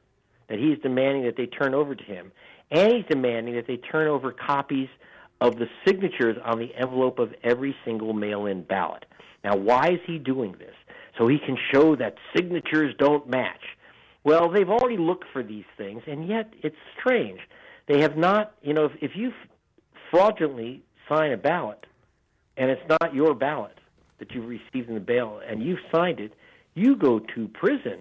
that 0.48 0.58
he's 0.58 0.78
demanding 0.78 1.24
that 1.24 1.36
they 1.36 1.46
turn 1.46 1.74
over 1.74 1.94
to 1.94 2.04
him, 2.04 2.30
and 2.70 2.92
he's 2.92 3.04
demanding 3.10 3.54
that 3.56 3.66
they 3.66 3.76
turn 3.76 4.06
over 4.06 4.32
copies 4.32 4.88
of 5.40 5.56
the 5.56 5.66
signatures 5.84 6.36
on 6.44 6.58
the 6.58 6.74
envelope 6.74 7.18
of 7.18 7.34
every 7.42 7.74
single 7.84 8.12
mail-in 8.12 8.62
ballot. 8.62 9.04
Now, 9.44 9.56
why 9.56 9.88
is 9.88 10.00
he 10.06 10.18
doing 10.18 10.54
this? 10.58 10.74
So 11.18 11.26
he 11.26 11.38
can 11.38 11.58
show 11.72 11.96
that 11.96 12.14
signatures 12.34 12.94
don't 12.98 13.28
match. 13.28 13.60
Well, 14.24 14.50
they've 14.50 14.68
already 14.68 14.96
looked 14.96 15.24
for 15.32 15.42
these 15.42 15.64
things, 15.76 16.02
and 16.06 16.28
yet 16.28 16.52
it's 16.62 16.76
strange. 16.98 17.40
They 17.88 18.00
have 18.00 18.16
not, 18.16 18.54
you 18.62 18.74
know, 18.74 18.84
if, 18.84 18.92
if 19.00 19.10
you 19.16 19.32
fraudulently 20.10 20.82
sign 21.08 21.32
a 21.32 21.36
ballot 21.36 21.86
and 22.56 22.70
it's 22.70 22.82
not 23.00 23.14
your 23.14 23.34
ballot 23.34 23.78
that 24.18 24.32
you've 24.32 24.48
received 24.48 24.88
in 24.88 24.94
the 24.94 25.04
mail 25.06 25.40
and 25.46 25.62
you've 25.62 25.78
signed 25.92 26.20
it, 26.20 26.34
you 26.74 26.96
go 26.96 27.20
to 27.34 27.48
prison. 27.48 28.00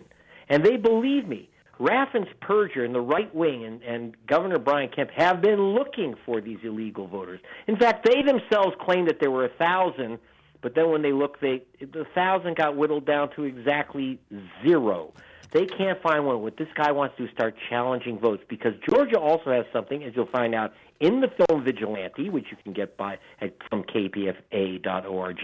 And 0.50 0.64
they 0.64 0.78
believe 0.78 1.28
me. 1.28 1.50
Raffensperger 1.80 2.84
and 2.84 2.94
the 2.94 3.02
right 3.02 3.34
wing 3.36 3.64
and, 3.64 3.84
and 3.84 4.16
Governor 4.28 4.58
Brian 4.58 4.90
Kemp 4.90 5.12
have 5.16 5.42
been 5.42 5.62
looking 5.62 6.16
for 6.26 6.42
these 6.42 6.58
illegal 6.64 7.08
voters. 7.08 7.40
In 7.68 7.78
fact, 7.78 8.06
they 8.06 8.24
themselves 8.24 8.76
claim 8.82 9.06
that 9.06 9.20
there 9.20 9.30
were 9.30 9.46
a 9.46 9.58
thousand 9.58 10.18
but 10.62 10.76
then 10.76 10.90
when 10.92 11.02
they 11.02 11.12
look, 11.12 11.40
they 11.40 11.64
the 11.80 12.06
thousand 12.16 12.56
got 12.56 12.76
whittled 12.76 13.06
down 13.06 13.30
to 13.36 13.44
exactly 13.44 14.20
zero. 14.66 15.14
They 15.52 15.66
can't 15.66 16.02
find 16.02 16.26
one. 16.26 16.42
What 16.42 16.58
this 16.58 16.68
guy 16.76 16.92
wants 16.92 17.16
to 17.16 17.24
do 17.24 17.30
is 17.30 17.34
start 17.34 17.56
challenging 17.70 18.20
votes 18.20 18.44
because 18.50 18.74
Georgia 18.90 19.18
also 19.18 19.52
has 19.52 19.66
something, 19.72 20.04
as 20.04 20.14
you'll 20.16 20.26
find 20.26 20.54
out 20.54 20.74
in 21.00 21.22
the 21.22 21.30
film 21.30 21.64
Vigilante, 21.64 22.30
which 22.30 22.48
you 22.52 22.58
can 22.64 22.74
get 22.74 22.98
by 22.98 23.18
at, 23.40 23.54
from 23.70 23.84
kpfa.org. 23.84 25.40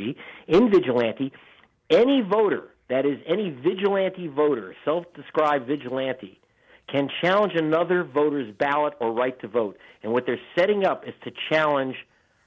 In 0.48 0.72
Vigilante, 0.72 1.32
any 1.89 2.22
voter 2.22 2.70
that 2.89 3.05
is 3.05 3.17
any 3.25 3.50
vigilante 3.50 4.27
voter, 4.27 4.75
self-described 4.84 5.67
vigilante, 5.67 6.39
can 6.91 7.08
challenge 7.22 7.53
another 7.55 8.03
voter's 8.03 8.53
ballot 8.58 8.93
or 9.00 9.12
right 9.12 9.39
to 9.39 9.48
vote. 9.48 9.77
And 10.03 10.12
what 10.12 10.25
they're 10.25 10.39
setting 10.58 10.86
up 10.86 11.08
is 11.08 11.13
to 11.24 11.32
challenge 11.50 11.96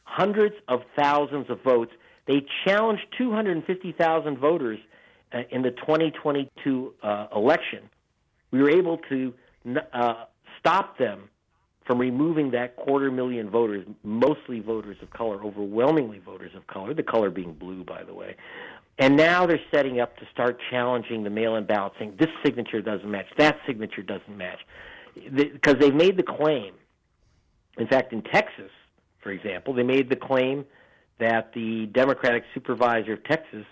hundreds 0.04 0.54
of 0.68 0.80
thousands 0.96 1.48
of 1.48 1.62
votes 1.62 1.92
they 2.26 2.44
challenged 2.64 3.02
250,000 3.18 4.38
voters 4.38 4.78
uh, 5.32 5.38
in 5.50 5.62
the 5.62 5.70
2022 5.70 6.94
uh, 7.02 7.26
election. 7.34 7.88
We 8.50 8.60
were 8.60 8.70
able 8.70 8.98
to 9.08 9.34
uh, 9.92 10.24
stop 10.58 10.98
them 10.98 11.28
from 11.86 11.98
removing 11.98 12.50
that 12.50 12.76
quarter 12.76 13.10
million 13.10 13.48
voters, 13.48 13.86
mostly 14.02 14.60
voters 14.60 14.96
of 15.02 15.10
color, 15.10 15.42
overwhelmingly 15.44 16.18
voters 16.18 16.52
of 16.56 16.66
color, 16.66 16.94
the 16.94 17.02
color 17.02 17.30
being 17.30 17.52
blue, 17.52 17.84
by 17.84 18.02
the 18.02 18.12
way. 18.12 18.34
And 18.98 19.16
now 19.16 19.46
they're 19.46 19.60
setting 19.72 20.00
up 20.00 20.16
to 20.16 20.26
start 20.32 20.58
challenging 20.70 21.22
the 21.22 21.30
mail 21.30 21.56
in 21.56 21.64
ballot, 21.64 21.92
saying 21.98 22.16
this 22.18 22.30
signature 22.44 22.80
doesn't 22.80 23.10
match, 23.10 23.26
that 23.38 23.58
signature 23.66 24.02
doesn't 24.02 24.36
match. 24.36 24.58
because 25.14 25.74
the, 25.74 25.80
they've 25.80 25.94
made 25.94 26.16
the 26.16 26.22
claim. 26.22 26.74
In 27.78 27.86
fact, 27.86 28.12
in 28.12 28.22
Texas, 28.22 28.70
for 29.20 29.30
example, 29.30 29.74
they 29.74 29.82
made 29.82 30.08
the 30.08 30.16
claim 30.16 30.64
that 31.18 31.52
the 31.54 31.86
Democratic 31.86 32.44
supervisor 32.54 33.14
of 33.14 33.24
Texas 33.24 33.64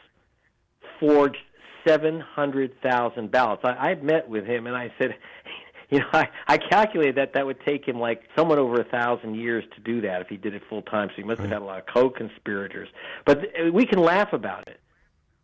forged 0.99 1.39
700,000 1.87 3.31
ballots. 3.31 3.63
I, 3.65 3.91
I 3.91 3.95
met 3.97 4.29
with 4.29 4.47
him 4.47 4.67
and 4.67 4.77
I 4.77 4.93
said, 4.99 5.15
you 5.91 6.01
know, 6.01 6.07
I, 6.13 6.29
I 6.49 6.59
calculated 6.59 7.17
that 7.17 7.35
that 7.35 7.47
would 7.47 7.61
take 7.65 7.87
him 7.87 7.99
like 7.99 8.23
somewhat 8.37 8.59
over 8.59 8.81
a 8.81 8.85
thousand 8.85 9.37
years 9.37 9.65
to 9.75 9.81
do 9.81 10.01
that 10.03 10.21
if 10.21 10.29
he 10.29 10.37
did 10.37 10.55
it 10.55 10.63
full 10.69 10.83
time. 10.83 11.09
So 11.11 11.17
he 11.17 11.23
must 11.23 11.41
have 11.41 11.51
had 11.51 11.63
a 11.63 11.65
lot 11.65 11.79
of 11.79 11.87
co-conspirators. 11.87 12.89
But 13.25 13.41
th- 13.43 13.73
we 13.73 13.87
can 13.87 13.99
laugh 13.99 14.33
about 14.33 14.67
it. 14.69 14.81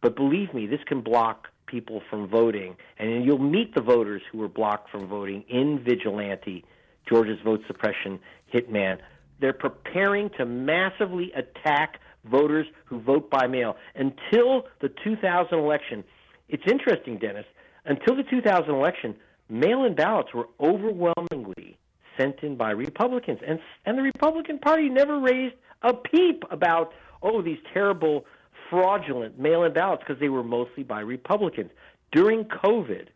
But 0.00 0.16
believe 0.16 0.54
me, 0.54 0.66
this 0.66 0.80
can 0.86 1.02
block 1.02 1.48
people 1.66 2.02
from 2.08 2.26
voting, 2.26 2.76
and 2.98 3.24
you'll 3.24 3.38
meet 3.38 3.74
the 3.74 3.82
voters 3.82 4.22
who 4.32 4.38
were 4.38 4.48
blocked 4.48 4.90
from 4.90 5.06
voting 5.06 5.44
in 5.48 5.78
Vigilante, 5.84 6.64
Georgia's 7.06 7.38
vote 7.44 7.60
suppression 7.66 8.18
hitman. 8.52 8.98
They're 9.40 9.52
preparing 9.52 10.30
to 10.38 10.44
massively 10.44 11.32
attack 11.32 11.98
voters 12.24 12.66
who 12.84 13.00
vote 13.00 13.30
by 13.30 13.46
mail 13.46 13.76
until 13.94 14.66
the 14.80 14.90
2000 15.02 15.58
election. 15.58 16.04
It's 16.48 16.62
interesting, 16.70 17.18
Dennis. 17.18 17.46
Until 17.86 18.16
the 18.16 18.24
2000 18.24 18.70
election, 18.70 19.16
mail-in 19.48 19.94
ballots 19.94 20.34
were 20.34 20.48
overwhelmingly 20.60 21.78
sent 22.18 22.40
in 22.42 22.56
by 22.56 22.70
Republicans, 22.70 23.38
and 23.46 23.58
and 23.86 23.96
the 23.96 24.02
Republican 24.02 24.58
Party 24.58 24.88
never 24.88 25.18
raised 25.18 25.54
a 25.82 25.94
peep 25.94 26.44
about 26.50 26.92
oh 27.22 27.40
these 27.40 27.58
terrible 27.72 28.26
fraudulent 28.68 29.38
mail-in 29.38 29.72
ballots 29.72 30.02
because 30.06 30.20
they 30.20 30.28
were 30.28 30.44
mostly 30.44 30.82
by 30.82 31.00
Republicans. 31.00 31.70
During 32.12 32.44
COVID, 32.44 33.08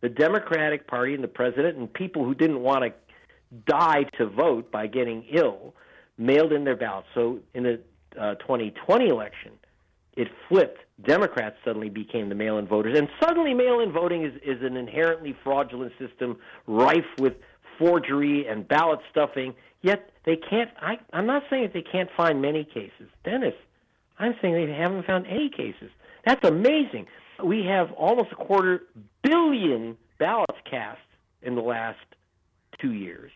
the 0.00 0.08
Democratic 0.08 0.86
Party 0.86 1.14
and 1.14 1.24
the 1.24 1.28
president 1.28 1.76
and 1.76 1.92
people 1.92 2.24
who 2.24 2.34
didn't 2.34 2.60
want 2.60 2.84
to 2.84 2.92
die 3.66 4.04
to 4.18 4.26
vote 4.26 4.70
by 4.70 4.86
getting 4.86 5.24
ill 5.32 5.74
mailed 6.18 6.52
in 6.52 6.64
their 6.64 6.76
ballots. 6.76 7.08
So 7.14 7.38
in 7.54 7.62
the 7.62 7.80
uh, 8.20 8.34
2020 8.36 9.08
election, 9.08 9.52
it 10.16 10.28
flipped. 10.48 10.80
Democrats 11.04 11.56
suddenly 11.64 11.88
became 11.88 12.28
the 12.28 12.34
mail-in 12.34 12.66
voters, 12.66 12.98
and 12.98 13.08
suddenly 13.22 13.54
mail-in 13.54 13.92
voting 13.92 14.24
is, 14.24 14.34
is 14.44 14.62
an 14.62 14.76
inherently 14.76 15.36
fraudulent 15.44 15.92
system, 15.96 16.36
rife 16.66 17.06
with 17.18 17.34
forgery 17.78 18.46
and 18.48 18.66
ballot 18.66 18.98
stuffing. 19.10 19.54
Yet 19.80 20.10
they 20.24 20.34
can't. 20.36 20.70
I, 20.82 20.98
I'm 21.12 21.26
not 21.26 21.44
saying 21.48 21.62
that 21.62 21.72
they 21.72 21.82
can't 21.82 22.10
find 22.16 22.42
many 22.42 22.64
cases, 22.64 23.08
Dennis. 23.24 23.54
I'm 24.18 24.34
saying 24.42 24.54
they 24.54 24.72
haven't 24.72 25.06
found 25.06 25.28
any 25.28 25.48
cases. 25.48 25.90
That's 26.26 26.44
amazing. 26.46 27.06
We 27.42 27.64
have 27.66 27.92
almost 27.92 28.32
a 28.32 28.34
quarter 28.34 28.82
billion 29.22 29.96
ballots 30.18 30.58
cast 30.68 30.98
in 31.42 31.54
the 31.54 31.62
last 31.62 31.98
two 32.78 32.92
years. 32.92 33.32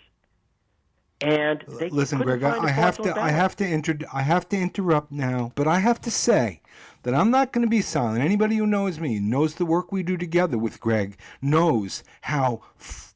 And 1.20 1.62
listen, 1.68 2.18
Greg, 2.18 2.42
I 2.42 2.68
have 2.68 2.98
to, 2.98 3.16
I 3.16 3.30
have 3.30 3.54
to 3.56 3.66
inter, 3.66 3.96
I 4.12 4.22
have 4.22 4.48
to 4.48 4.56
interrupt 4.56 5.12
now, 5.12 5.52
but 5.54 5.68
I 5.68 5.78
have 5.78 6.00
to 6.00 6.10
say 6.10 6.60
that 7.04 7.14
I'm 7.14 7.30
not 7.30 7.52
going 7.52 7.64
to 7.64 7.70
be 7.70 7.80
silent. 7.80 8.24
Anybody 8.24 8.56
who 8.56 8.66
knows 8.66 8.98
me 8.98 9.20
knows 9.20 9.54
the 9.54 9.64
work 9.64 9.92
we 9.92 10.02
do 10.02 10.16
together 10.16 10.58
with 10.58 10.80
Greg 10.80 11.16
knows 11.40 12.02
how 12.22 12.62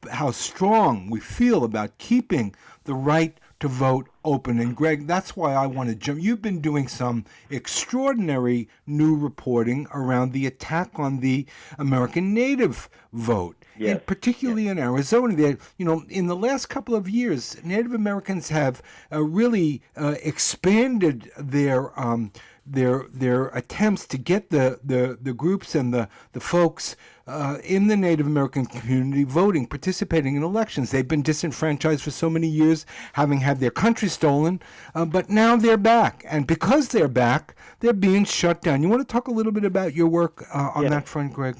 how 0.09 0.31
strong 0.31 1.09
we 1.09 1.19
feel 1.19 1.65
about 1.65 1.97
keeping 1.97 2.55
the 2.85 2.93
right 2.93 3.37
to 3.59 3.67
vote 3.67 4.07
open. 4.23 4.59
And 4.59 4.75
Greg, 4.75 5.07
that's 5.07 5.35
why 5.35 5.53
I 5.53 5.65
want 5.65 5.89
to 5.89 5.95
jump. 5.95 6.21
You've 6.21 6.41
been 6.41 6.61
doing 6.61 6.87
some 6.87 7.25
extraordinary 7.49 8.67
new 8.85 9.15
reporting 9.15 9.87
around 9.93 10.31
the 10.31 10.45
attack 10.45 10.91
on 10.95 11.19
the 11.19 11.45
American 11.79 12.33
native 12.33 12.89
vote. 13.13 13.55
Yes. 13.77 13.91
And 13.91 14.05
particularly 14.05 14.63
yes. 14.63 14.71
in 14.73 14.79
Arizona, 14.79 15.35
that 15.35 15.59
you 15.77 15.85
know, 15.85 16.03
in 16.09 16.27
the 16.27 16.35
last 16.35 16.67
couple 16.67 16.95
of 16.95 17.09
years, 17.09 17.57
Native 17.63 17.93
Americans 17.93 18.49
have 18.49 18.81
uh, 19.11 19.21
really 19.23 19.81
uh, 19.95 20.15
expanded 20.23 21.31
their 21.37 21.97
um, 21.99 22.31
their 22.69 23.05
their 23.13 23.47
attempts 23.49 24.05
to 24.07 24.17
get 24.17 24.49
the, 24.49 24.79
the, 24.83 25.17
the 25.21 25.33
groups 25.33 25.75
and 25.75 25.93
the, 25.93 26.09
the 26.33 26.39
folks 26.39 26.95
uh, 27.25 27.57
in 27.63 27.87
the 27.87 27.97
Native 27.97 28.25
American 28.25 28.65
community 28.65 29.23
voting, 29.23 29.65
participating 29.65 30.35
in 30.35 30.43
elections. 30.43 30.91
They've 30.91 31.07
been 31.07 31.21
disenfranchised 31.21 32.01
for 32.01 32.11
so 32.11 32.29
many 32.29 32.47
years, 32.47 32.85
having 33.13 33.39
had 33.39 33.59
their 33.59 33.71
country 33.71 34.07
stolen, 34.07 34.61
uh, 34.95 35.05
but 35.05 35.29
now 35.29 35.55
they're 35.55 35.77
back. 35.77 36.23
And 36.27 36.47
because 36.47 36.89
they're 36.89 37.07
back, 37.07 37.55
they're 37.79 37.93
being 37.93 38.25
shut 38.25 38.61
down. 38.61 38.81
You 38.81 38.89
want 38.89 39.07
to 39.07 39.11
talk 39.11 39.27
a 39.27 39.31
little 39.31 39.51
bit 39.51 39.65
about 39.65 39.93
your 39.93 40.07
work 40.07 40.45
uh, 40.53 40.71
on 40.75 40.85
that 40.89 41.07
front, 41.07 41.33
Greg? 41.33 41.57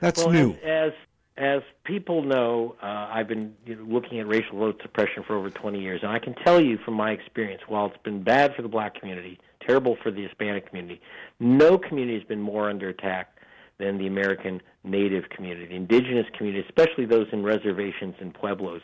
That's 0.00 0.20
well, 0.24 0.32
new. 0.32 0.52
As, 0.64 0.88
as 0.88 0.92
as 1.36 1.62
people 1.84 2.22
know, 2.22 2.76
uh, 2.80 3.08
I've 3.10 3.26
been 3.26 3.54
you 3.66 3.74
know, 3.74 3.84
looking 3.84 4.20
at 4.20 4.28
racial 4.28 4.58
vote 4.58 4.80
suppression 4.82 5.24
for 5.26 5.36
over 5.36 5.50
20 5.50 5.80
years, 5.80 6.00
and 6.02 6.12
I 6.12 6.20
can 6.20 6.34
tell 6.34 6.60
you 6.60 6.78
from 6.84 6.94
my 6.94 7.10
experience, 7.10 7.62
while 7.66 7.86
it's 7.86 8.02
been 8.04 8.22
bad 8.22 8.54
for 8.54 8.62
the 8.62 8.68
black 8.68 8.94
community, 8.94 9.40
terrible 9.66 9.96
for 10.02 10.10
the 10.10 10.22
Hispanic 10.22 10.68
community. 10.68 11.00
No 11.40 11.78
community 11.78 12.18
has 12.18 12.26
been 12.26 12.40
more 12.40 12.70
under 12.70 12.88
attack 12.88 13.38
than 13.78 13.98
the 13.98 14.06
American 14.06 14.60
Native 14.84 15.28
community, 15.30 15.66
the 15.66 15.74
indigenous 15.74 16.26
community, 16.36 16.64
especially 16.68 17.06
those 17.06 17.26
in 17.32 17.42
reservations 17.42 18.14
and 18.20 18.32
pueblos. 18.32 18.82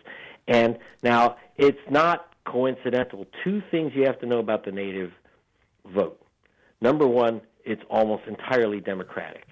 And 0.49 0.79
now 1.03 1.37
it's 1.57 1.79
not 1.91 2.35
coincidental. 2.45 3.27
Two 3.45 3.63
things 3.71 3.93
you 3.95 4.05
have 4.05 4.19
to 4.21 4.27
know 4.27 4.39
about 4.39 4.65
the 4.65 4.73
Native 4.73 5.13
vote. 5.95 6.21
Number 6.81 7.07
one, 7.07 7.41
it's 7.65 7.83
almost 7.91 8.25
entirely 8.27 8.81
Democratic. 8.81 9.47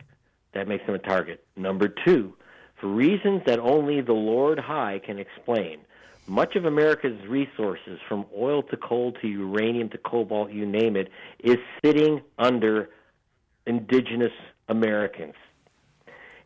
That 0.54 0.66
makes 0.66 0.84
them 0.86 0.94
a 0.94 0.98
target. 0.98 1.44
Number 1.56 1.88
two, 1.88 2.32
for 2.80 2.88
reasons 2.88 3.42
that 3.46 3.58
only 3.58 4.00
the 4.00 4.12
Lord 4.12 4.58
High 4.58 5.00
can 5.04 5.18
explain, 5.18 5.80
much 6.28 6.56
of 6.56 6.64
America's 6.64 7.18
resources, 7.26 7.98
from 8.08 8.26
oil 8.36 8.62
to 8.64 8.76
coal 8.76 9.12
to 9.22 9.28
uranium 9.28 9.88
to 9.90 9.98
cobalt, 9.98 10.50
you 10.50 10.66
name 10.66 10.96
it, 10.96 11.08
is 11.42 11.56
sitting 11.84 12.20
under 12.38 12.90
indigenous 13.66 14.32
Americans. 14.68 15.34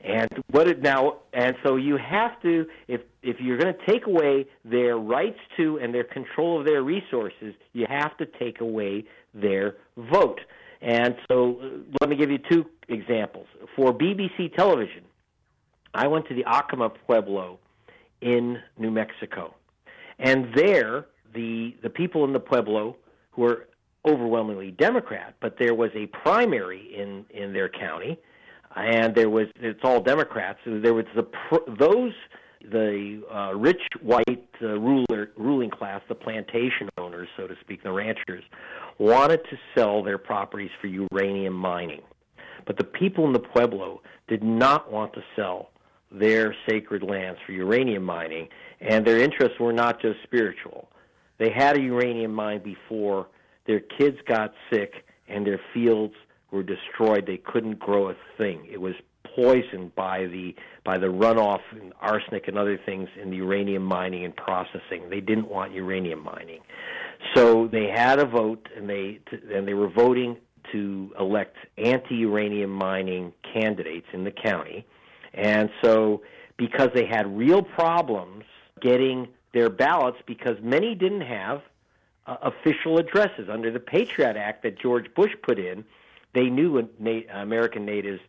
And 0.05 0.29
what 0.51 0.69
it 0.69 0.83
now, 0.83 1.19
and 1.33 1.55
so 1.65 1.77
you 1.77 1.97
have 1.97 2.41
to, 2.43 2.67
if 2.89 3.03
if 3.23 3.37
you're 3.39 3.57
going 3.57 3.73
to 3.73 3.87
take 3.87 4.07
away 4.07 4.47
their 4.65 4.97
rights 4.99 5.39
to 5.57 5.79
and 5.79 5.95
their 5.95 6.03
control 6.03 6.59
of 6.59 6.67
their 6.67 6.83
resources, 6.83 7.55
you 7.73 7.87
have 7.89 8.17
to 8.17 8.27
take 8.27 8.61
away 8.61 9.05
their 9.33 9.77
vote. 9.97 10.41
And 10.81 11.15
so, 11.29 11.61
uh, 11.63 11.69
let 12.01 12.11
me 12.11 12.17
give 12.17 12.33
you 12.33 12.39
two 12.39 12.67
examples. 12.89 13.47
For 13.77 13.93
BBC 13.93 14.57
television, 14.57 15.05
I 15.95 16.09
went 16.09 16.27
to 16.29 16.35
the 16.35 16.43
Acoma 16.43 16.91
Pueblo 17.07 17.61
in 18.21 18.59
New 18.77 18.91
Mexico 18.91 19.55
and 20.23 20.47
there, 20.55 21.07
the 21.35 21.75
the 21.83 21.91
people 21.91 22.25
in 22.25 22.33
the 22.33 22.41
pueblo 22.41 22.97
who 23.33 23.43
were 23.43 23.69
overwhelmingly 24.07 24.71
Democrat, 24.71 25.35
but 25.41 25.57
there 25.59 25.75
was 25.75 25.91
a 25.95 26.07
primary 26.07 26.95
in 26.97 27.25
in 27.31 27.53
their 27.53 27.69
county, 27.69 28.19
and 28.77 29.15
there 29.15 29.29
was 29.29 29.49
it's 29.57 29.81
all 29.83 30.01
Democrats. 30.01 30.59
There 30.65 30.95
was 30.95 31.07
the 31.15 31.27
those 31.79 32.13
the 32.71 33.23
uh, 33.35 33.55
rich 33.57 33.83
white 34.01 34.49
uh, 34.63 34.79
ruler 34.79 35.33
ruling 35.37 35.71
class, 35.71 36.01
the 36.09 36.15
plantation 36.15 36.89
owners, 36.97 37.29
so 37.37 37.49
to 37.49 37.57
speak, 37.61 37.83
the 37.83 37.91
ranchers, 37.91 38.45
wanted 38.99 39.41
to 39.51 39.57
sell 39.75 40.03
their 40.05 40.19
properties 40.19 40.71
for 40.81 40.87
uranium 40.87 41.55
mining, 41.55 42.03
but 42.67 42.77
the 42.77 42.85
people 42.85 43.27
in 43.27 43.33
the 43.33 43.41
pueblo 43.41 44.01
did 44.29 44.45
not 44.45 44.93
want 44.93 45.13
to 45.15 45.23
sell 45.35 45.72
their 46.13 46.55
sacred 46.69 47.03
lands 47.03 47.39
for 47.47 47.53
uranium 47.53 48.03
mining, 48.03 48.49
and 48.81 49.07
their 49.07 49.19
interests 49.19 49.59
were 49.59 49.73
not 49.73 50.01
just 50.01 50.23
spiritual. 50.23 50.89
They 51.39 51.51
had 51.51 51.77
a 51.77 51.81
uranium 51.81 52.33
mine 52.33 52.63
before 52.63 53.29
their 53.67 53.81
kids 53.81 54.19
got 54.27 54.53
sick 54.73 55.05
and 55.29 55.47
their 55.47 55.61
fields 55.73 56.15
were 56.51 56.63
destroyed. 56.63 57.27
They 57.27 57.39
couldn't 57.39 57.79
grow 57.79 58.11
a 58.11 58.15
thing. 58.37 58.67
It 58.71 58.81
was 58.81 58.95
poisoned 59.35 59.95
by 59.95 60.27
the 60.27 60.55
by 60.85 60.99
the 60.99 61.07
runoff 61.07 61.61
and 61.71 61.93
arsenic 62.01 62.49
and 62.49 62.59
other 62.59 62.79
things 62.85 63.09
in 63.21 63.31
the 63.31 63.37
uranium 63.37 63.83
mining 63.83 64.25
and 64.25 64.37
processing. 64.37 65.09
They 65.09 65.21
didn't 65.21 65.49
want 65.49 65.73
uranium 65.73 66.23
mining, 66.23 66.61
so 67.35 67.67
they 67.67 67.87
had 67.87 68.19
a 68.19 68.27
vote 68.27 68.69
and 68.77 68.89
they 68.89 69.21
and 69.55 69.67
they 69.67 69.75
were 69.75 69.89
voting 69.89 70.37
to 70.73 71.13
elect 71.19 71.57
anti-uranium 71.77 72.71
mining 72.71 73.33
candidates 73.53 74.07
in 74.13 74.25
the 74.25 74.31
county, 74.31 74.87
and 75.35 75.71
so 75.83 76.23
because 76.57 76.91
they 76.95 77.07
had 77.07 77.37
real 77.37 77.63
problems 77.63 78.45
getting 78.81 79.29
their 79.53 79.69
ballots 79.71 80.19
because 80.27 80.57
many 80.63 80.95
didn't 80.95 81.23
have 81.23 81.63
uh, 82.27 82.37
official 82.43 82.99
addresses. 82.99 83.49
Under 83.51 83.71
the 83.71 83.81
Patriot 83.81 84.37
Act 84.37 84.63
that 84.63 84.79
George 84.79 85.13
Bush 85.15 85.33
put 85.43 85.59
in, 85.59 85.85
they 86.35 86.49
knew 86.49 86.89
Na- 86.99 87.21
American 87.35 87.85
natives 87.85 88.21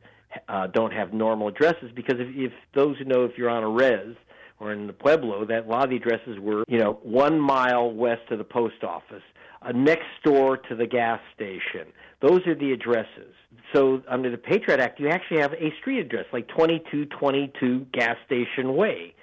uh, 0.47 0.67
don't 0.67 0.91
have 0.93 1.13
normal 1.13 1.47
addresses 1.47 1.91
because 1.93 2.19
if, 2.19 2.27
if 2.35 2.53
those 2.73 2.97
who 2.97 3.05
know 3.05 3.23
if 3.23 3.37
you're 3.37 3.49
on 3.49 3.63
a 3.63 3.69
res 3.69 4.15
or 4.59 4.71
in 4.71 4.87
the 4.87 4.93
Pueblo, 4.93 5.45
that 5.45 5.65
a 5.65 5.69
lot 5.69 5.83
of 5.83 5.89
the 5.89 5.95
addresses 5.95 6.39
were, 6.39 6.63
you 6.67 6.79
know, 6.79 6.99
one 7.03 7.39
mile 7.39 7.91
west 7.91 8.31
of 8.31 8.37
the 8.37 8.43
post 8.43 8.83
office, 8.83 9.23
uh, 9.61 9.71
next 9.71 10.07
door 10.23 10.57
to 10.57 10.75
the 10.75 10.87
gas 10.87 11.19
station. 11.35 11.87
Those 12.23 12.47
are 12.47 12.55
the 12.55 12.71
addresses. 12.71 13.35
So 13.75 14.01
under 14.07 14.31
the 14.31 14.37
Patriot 14.37 14.79
Act, 14.79 14.99
you 14.99 15.09
actually 15.09 15.41
have 15.41 15.51
a 15.53 15.73
street 15.81 15.99
address 15.99 16.25
like 16.31 16.47
2222 16.47 17.87
Gas 17.91 18.15
Station 18.25 18.75
Way. 18.75 19.13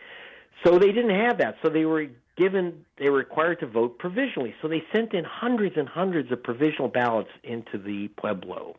So 0.65 0.79
they 0.79 0.93
didn't 0.93 1.19
have 1.19 1.39
that. 1.39 1.57
So 1.63 1.71
they 1.71 1.87
were 1.87 2.09
given 2.37 2.85
they 2.99 3.09
were 3.09 3.17
required 3.17 3.61
to 3.61 3.67
vote 3.67 3.99
provisionally. 3.99 4.55
So 4.61 4.69
they 4.69 4.83
sent 4.95 5.15
in 5.15 5.25
hundreds 5.25 5.77
and 5.79 5.89
hundreds 5.89 6.31
of 6.31 6.43
provisional 6.43 6.89
ballots 6.89 7.31
into 7.43 7.79
the 7.79 8.09
pueblo, 8.19 8.77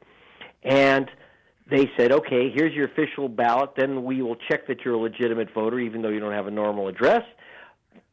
and 0.63 1.09
they 1.69 1.89
said, 1.97 2.11
"Okay, 2.11 2.51
here's 2.51 2.73
your 2.73 2.85
official 2.85 3.27
ballot. 3.27 3.71
Then 3.75 4.03
we 4.03 4.21
will 4.21 4.35
check 4.35 4.67
that 4.67 4.85
you're 4.85 4.93
a 4.93 4.99
legitimate 4.99 5.51
voter, 5.51 5.79
even 5.79 6.03
though 6.03 6.09
you 6.09 6.19
don't 6.19 6.33
have 6.33 6.47
a 6.47 6.51
normal 6.51 6.87
address." 6.87 7.23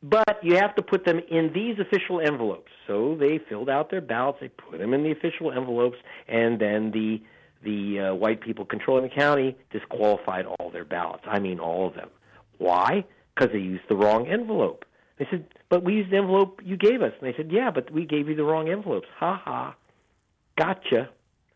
But 0.02 0.38
you 0.42 0.56
have 0.56 0.76
to 0.76 0.82
put 0.82 1.04
them 1.04 1.20
in 1.30 1.52
these 1.52 1.78
official 1.80 2.20
envelopes. 2.20 2.70
So 2.86 3.16
they 3.18 3.38
filled 3.48 3.68
out 3.68 3.90
their 3.90 4.00
ballots, 4.00 4.38
they 4.40 4.48
put 4.48 4.78
them 4.78 4.94
in 4.94 5.02
the 5.02 5.10
official 5.10 5.50
envelopes, 5.50 5.98
and 6.28 6.60
then 6.60 6.90
the 6.92 7.20
the 7.64 8.10
uh, 8.10 8.14
white 8.14 8.40
people 8.40 8.64
controlling 8.64 9.02
the 9.02 9.14
county 9.14 9.56
disqualified 9.72 10.46
all 10.46 10.70
their 10.70 10.84
ballots. 10.84 11.24
I 11.26 11.40
mean, 11.40 11.58
all 11.58 11.88
of 11.88 11.94
them. 11.94 12.08
Why? 12.58 13.04
Because 13.34 13.52
they 13.52 13.58
used 13.58 13.82
the 13.88 13.96
wrong 13.96 14.28
envelope. 14.28 14.84
They 15.18 15.26
said, 15.28 15.44
"But 15.68 15.82
we 15.82 15.94
used 15.94 16.12
the 16.12 16.18
envelope 16.18 16.60
you 16.64 16.76
gave 16.76 17.02
us." 17.02 17.12
And 17.20 17.28
they 17.28 17.36
said, 17.36 17.50
"Yeah, 17.50 17.72
but 17.72 17.90
we 17.90 18.04
gave 18.04 18.28
you 18.28 18.36
the 18.36 18.44
wrong 18.44 18.68
envelopes." 18.68 19.08
Ha 19.16 19.42
ha. 19.44 19.74
Gotcha. 20.56 21.10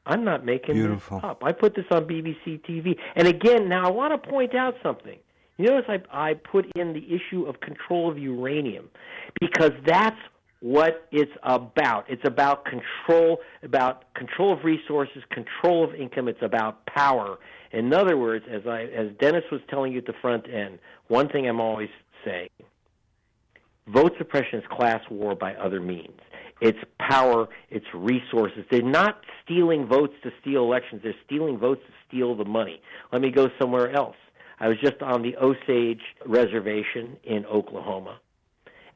I'm 0.05 0.25
not 0.25 0.45
making 0.45 0.75
Beautiful. 0.75 1.19
this 1.19 1.25
up. 1.25 1.45
I 1.45 1.53
put 1.53 1.77
this 1.77 1.85
on 1.93 2.07
BBC 2.07 2.61
TV. 2.63 2.99
And 3.15 3.29
again, 3.29 3.69
now 3.69 3.87
I 3.87 3.91
want 3.91 4.21
to 4.21 4.31
point 4.31 4.55
out 4.55 4.75
something. 4.83 5.19
You 5.63 5.71
notice 5.71 5.89
I, 5.89 6.31
I 6.31 6.35
put 6.35 6.67
in 6.75 6.93
the 6.93 7.07
issue 7.07 7.45
of 7.45 7.61
control 7.61 8.11
of 8.11 8.19
uranium 8.19 8.89
because 9.41 9.71
that's 9.87 10.19
what 10.59 11.07
it's 11.13 11.31
about. 11.45 12.05
It's 12.09 12.27
about 12.27 12.65
control, 12.65 13.39
about 13.63 14.13
control 14.15 14.53
of 14.53 14.65
resources, 14.65 15.23
control 15.31 15.85
of 15.85 15.95
income. 15.95 16.27
It's 16.27 16.43
about 16.43 16.85
power. 16.87 17.39
In 17.71 17.95
other 17.95 18.17
words, 18.17 18.45
as 18.51 18.63
I 18.67 18.87
as 18.87 19.09
Dennis 19.21 19.45
was 19.53 19.61
telling 19.71 19.93
you 19.93 19.99
at 19.99 20.07
the 20.07 20.15
front 20.21 20.47
end, 20.53 20.81
one 21.07 21.29
thing 21.29 21.49
I'm 21.49 21.61
always 21.61 21.91
saying: 22.25 22.49
vote 23.87 24.15
suppression 24.19 24.59
is 24.59 24.65
class 24.69 25.01
war 25.11 25.37
by 25.37 25.55
other 25.55 25.81
means. 25.81 26.19
It's 26.61 26.79
power, 26.99 27.49
it's 27.71 27.87
resources. 27.95 28.65
They're 28.69 28.83
not 28.83 29.21
stealing 29.45 29.87
votes 29.87 30.15
to 30.25 30.31
steal 30.41 30.65
elections. 30.65 31.03
They're 31.05 31.15
stealing 31.25 31.57
votes 31.57 31.83
to 31.87 31.93
steal 32.09 32.37
the 32.37 32.45
money. 32.45 32.81
Let 33.13 33.23
me 33.23 33.31
go 33.31 33.49
somewhere 33.61 33.93
else. 33.93 34.17
I 34.63 34.69
was 34.69 34.79
just 34.81 35.03
on 35.03 35.23
the 35.23 35.37
Osage 35.39 36.03
Reservation 36.25 37.17
in 37.25 37.45
Oklahoma, 37.47 38.21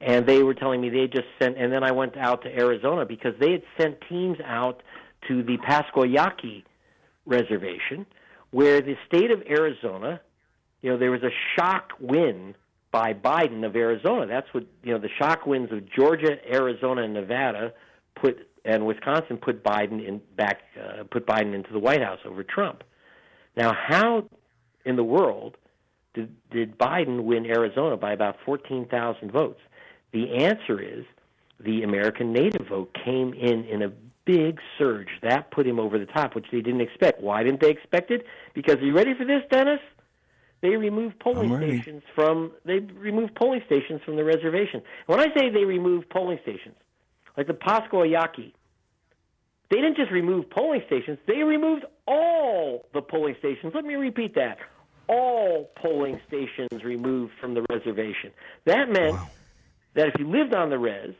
and 0.00 0.24
they 0.24 0.44
were 0.44 0.54
telling 0.54 0.80
me 0.80 0.90
they 0.90 1.08
just 1.08 1.26
sent. 1.42 1.58
And 1.58 1.72
then 1.72 1.82
I 1.82 1.90
went 1.90 2.16
out 2.16 2.42
to 2.42 2.48
Arizona 2.48 3.04
because 3.04 3.34
they 3.40 3.50
had 3.50 3.62
sent 3.76 4.00
teams 4.08 4.38
out 4.44 4.84
to 5.26 5.42
the 5.42 5.56
Pascua 5.56 6.06
Yaqui 6.06 6.64
Reservation, 7.26 8.06
where 8.52 8.80
the 8.80 8.94
state 9.08 9.32
of 9.32 9.42
Arizona, 9.42 10.20
you 10.82 10.92
know, 10.92 10.98
there 10.98 11.10
was 11.10 11.24
a 11.24 11.32
shock 11.56 11.94
win 11.98 12.54
by 12.92 13.12
Biden 13.12 13.66
of 13.66 13.74
Arizona. 13.74 14.24
That's 14.24 14.46
what 14.54 14.66
you 14.84 14.92
know. 14.92 15.00
The 15.00 15.10
shock 15.18 15.46
wins 15.46 15.72
of 15.72 15.90
Georgia, 15.90 16.36
Arizona, 16.48 17.02
and 17.02 17.12
Nevada 17.12 17.72
put 18.14 18.38
and 18.64 18.86
Wisconsin 18.86 19.36
put 19.36 19.64
Biden 19.64 20.06
in 20.06 20.20
back 20.36 20.60
uh, 20.80 21.02
put 21.10 21.26
Biden 21.26 21.56
into 21.56 21.72
the 21.72 21.80
White 21.80 22.02
House 22.02 22.20
over 22.24 22.44
Trump. 22.44 22.84
Now, 23.56 23.72
how 23.74 24.28
in 24.86 24.96
the 24.96 25.04
world 25.04 25.56
did, 26.14 26.34
did 26.50 26.78
Biden 26.78 27.24
win 27.24 27.44
Arizona 27.46 27.96
by 27.96 28.12
about 28.12 28.36
14,000 28.44 29.30
votes? 29.30 29.60
The 30.12 30.36
answer 30.36 30.80
is 30.80 31.04
the 31.60 31.82
American 31.82 32.32
native 32.32 32.66
vote 32.68 32.96
came 33.04 33.34
in 33.34 33.64
in 33.64 33.82
a 33.82 33.92
big 34.24 34.58
surge. 34.78 35.08
That 35.22 35.50
put 35.50 35.66
him 35.66 35.78
over 35.78 35.98
the 35.98 36.06
top, 36.06 36.34
which 36.34 36.46
they 36.50 36.60
didn't 36.60 36.80
expect. 36.80 37.20
Why 37.20 37.42
didn't 37.42 37.60
they 37.60 37.70
expect 37.70 38.10
it? 38.10 38.24
Because 38.54 38.76
are 38.76 38.84
you 38.84 38.94
ready 38.94 39.14
for 39.14 39.24
this, 39.24 39.42
Dennis? 39.50 39.80
They 40.62 40.70
removed 40.70 41.20
polling 41.20 41.54
stations 41.56 42.02
from 42.14 42.50
they 42.64 42.78
removed 42.78 43.34
polling 43.34 43.60
stations 43.66 44.00
from 44.04 44.16
the 44.16 44.24
reservation. 44.24 44.82
When 45.04 45.20
I 45.20 45.26
say 45.36 45.50
they 45.50 45.64
removed 45.64 46.08
polling 46.08 46.38
stations, 46.42 46.76
like 47.36 47.46
the 47.46 47.54
Pascua 47.54 48.08
Yaqui, 48.08 48.54
they 49.70 49.76
didn't 49.76 49.96
just 49.96 50.10
remove 50.10 50.48
polling 50.48 50.82
stations, 50.86 51.18
they 51.26 51.42
removed 51.42 51.84
all 52.08 52.86
the 52.94 53.02
polling 53.02 53.36
stations. 53.38 53.74
Let 53.74 53.84
me 53.84 53.94
repeat 53.94 54.34
that. 54.36 54.58
All 55.08 55.70
polling 55.76 56.20
stations 56.26 56.82
removed 56.84 57.32
from 57.40 57.54
the 57.54 57.64
reservation. 57.70 58.32
That 58.64 58.88
meant 58.88 59.14
Wow. 59.14 59.28
that 59.94 60.08
if 60.08 60.14
you 60.18 60.28
lived 60.28 60.54
on 60.54 60.70
the 60.70 60.78
res 60.78 61.14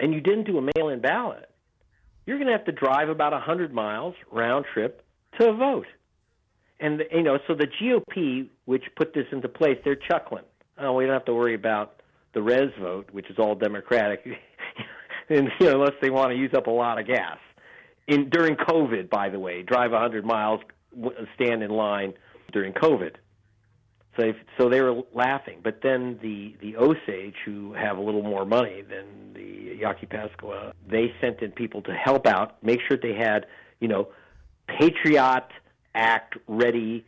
and 0.00 0.12
you 0.12 0.20
didn't 0.20 0.44
do 0.44 0.58
a 0.58 0.62
mail 0.62 0.88
in 0.88 1.00
ballot, 1.00 1.48
you're 2.26 2.36
going 2.36 2.48
to 2.48 2.52
have 2.52 2.66
to 2.66 2.72
drive 2.72 3.08
about 3.08 3.32
100 3.32 3.72
miles 3.72 4.14
round 4.30 4.66
trip 4.74 5.02
to 5.38 5.52
vote. 5.52 5.86
And, 6.80 7.02
you 7.10 7.22
know, 7.22 7.38
so 7.46 7.54
the 7.54 7.66
GOP, 7.66 8.48
which 8.66 8.84
put 8.96 9.14
this 9.14 9.26
into 9.32 9.48
place, 9.48 9.78
they're 9.84 9.96
chuckling. 9.96 10.44
Oh, 10.78 10.92
we 10.92 11.04
don't 11.04 11.14
have 11.14 11.24
to 11.24 11.34
worry 11.34 11.54
about 11.54 12.02
the 12.34 12.42
res 12.42 12.70
vote, 12.80 13.10
which 13.10 13.28
is 13.30 13.38
all 13.38 13.54
Democratic, 13.54 14.24
and, 15.28 15.48
you 15.58 15.66
know, 15.66 15.72
unless 15.80 15.94
they 16.00 16.10
want 16.10 16.30
to 16.30 16.36
use 16.36 16.52
up 16.54 16.66
a 16.66 16.70
lot 16.70 17.00
of 17.00 17.06
gas. 17.06 17.38
In 18.06 18.30
during 18.30 18.54
COVID, 18.56 19.10
by 19.10 19.28
the 19.28 19.38
way, 19.40 19.62
drive 19.62 19.90
100 19.90 20.24
miles, 20.24 20.60
stand 21.34 21.62
in 21.62 21.70
line 21.70 22.14
during 22.52 22.72
COVID. 22.72 23.16
So, 24.18 24.32
so 24.58 24.68
they 24.68 24.80
were 24.80 25.02
laughing. 25.14 25.60
But 25.62 25.80
then 25.82 26.18
the 26.22 26.56
the 26.60 26.76
Osage, 26.76 27.36
who 27.44 27.72
have 27.74 27.98
a 27.98 28.00
little 28.00 28.22
more 28.22 28.44
money 28.44 28.82
than 28.82 29.32
the 29.34 29.76
Yaqui 29.78 30.06
Pascua, 30.06 30.72
they 30.88 31.14
sent 31.20 31.40
in 31.40 31.52
people 31.52 31.82
to 31.82 31.92
help 31.92 32.26
out, 32.26 32.62
make 32.62 32.80
sure 32.88 32.98
they 33.00 33.14
had, 33.14 33.46
you 33.80 33.88
know, 33.88 34.08
Patriot 34.66 35.46
Act 35.94 36.36
ready 36.46 37.04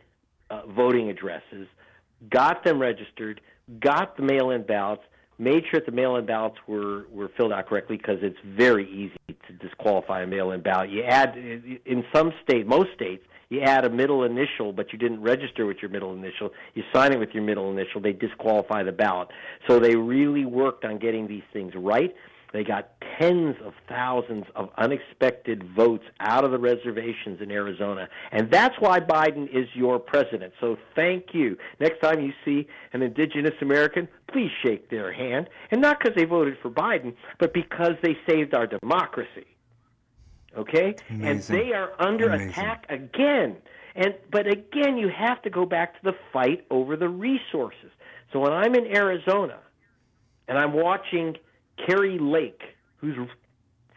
uh, 0.49 0.61
voting 0.67 1.09
addresses, 1.09 1.67
got 2.29 2.63
them 2.63 2.79
registered, 2.79 3.41
got 3.79 4.15
the 4.17 4.23
mail-in 4.23 4.63
ballots, 4.63 5.03
made 5.37 5.63
sure 5.69 5.79
that 5.79 5.85
the 5.85 5.91
mail-in 5.91 6.25
ballots 6.25 6.57
were 6.67 7.07
were 7.09 7.29
filled 7.35 7.51
out 7.51 7.67
correctly 7.67 7.97
because 7.97 8.19
it's 8.21 8.39
very 8.45 8.89
easy 8.89 9.37
to 9.47 9.53
disqualify 9.53 10.21
a 10.21 10.27
mail-in 10.27 10.61
ballot. 10.61 10.89
You 10.89 11.03
add 11.03 11.35
in 11.35 12.05
some 12.13 12.31
state, 12.43 12.67
most 12.67 12.93
states, 12.93 13.25
you 13.51 13.61
add 13.61 13.83
a 13.83 13.89
middle 13.89 14.23
initial, 14.23 14.71
but 14.71 14.93
you 14.93 14.97
didn't 14.97 15.21
register 15.21 15.65
with 15.65 15.77
your 15.81 15.91
middle 15.91 16.13
initial. 16.13 16.51
You 16.73 16.83
sign 16.93 17.11
it 17.11 17.19
with 17.19 17.31
your 17.33 17.43
middle 17.43 17.69
initial, 17.69 18.01
they 18.01 18.13
disqualify 18.13 18.81
the 18.83 18.93
ballot. 18.93 19.27
So 19.67 19.77
they 19.77 19.95
really 19.95 20.45
worked 20.45 20.85
on 20.85 20.97
getting 20.97 21.27
these 21.27 21.43
things 21.51 21.73
right. 21.75 22.15
They 22.53 22.63
got 22.63 22.91
tens 23.19 23.55
of 23.63 23.73
thousands 23.87 24.45
of 24.55 24.69
unexpected 24.77 25.63
votes 25.75 26.03
out 26.21 26.43
of 26.43 26.51
the 26.51 26.59
reservations 26.59 27.41
in 27.41 27.51
Arizona. 27.51 28.07
And 28.31 28.49
that's 28.49 28.75
why 28.79 28.99
Biden 28.99 29.47
is 29.53 29.67
your 29.73 29.99
president. 29.99 30.53
So 30.59 30.77
thank 30.95 31.33
you. 31.33 31.57
Next 31.79 31.99
time 32.01 32.21
you 32.21 32.31
see 32.45 32.67
an 32.93 33.01
indigenous 33.01 33.55
American, 33.61 34.07
please 34.31 34.51
shake 34.63 34.89
their 34.89 35.11
hand. 35.11 35.49
And 35.71 35.81
not 35.81 35.99
because 35.99 36.15
they 36.15 36.25
voted 36.25 36.57
for 36.61 36.69
Biden, 36.69 37.15
but 37.37 37.53
because 37.53 37.93
they 38.01 38.17
saved 38.29 38.53
our 38.53 38.67
democracy. 38.67 39.45
Okay? 40.57 40.95
And 41.09 41.41
they 41.41 41.73
are 41.73 41.91
under 41.99 42.27
Amazing. 42.27 42.49
attack 42.49 42.85
again. 42.89 43.57
And 43.95 44.15
but 44.29 44.47
again, 44.47 44.97
you 44.97 45.09
have 45.09 45.41
to 45.43 45.49
go 45.49 45.65
back 45.65 45.93
to 45.95 46.11
the 46.11 46.17
fight 46.31 46.65
over 46.69 46.95
the 46.95 47.09
resources. 47.09 47.91
So 48.31 48.39
when 48.39 48.53
I'm 48.53 48.75
in 48.75 48.85
Arizona 48.85 49.59
and 50.47 50.57
I'm 50.57 50.73
watching 50.73 51.35
Kari 51.85 52.17
Lake, 52.19 52.61
who's 52.97 53.17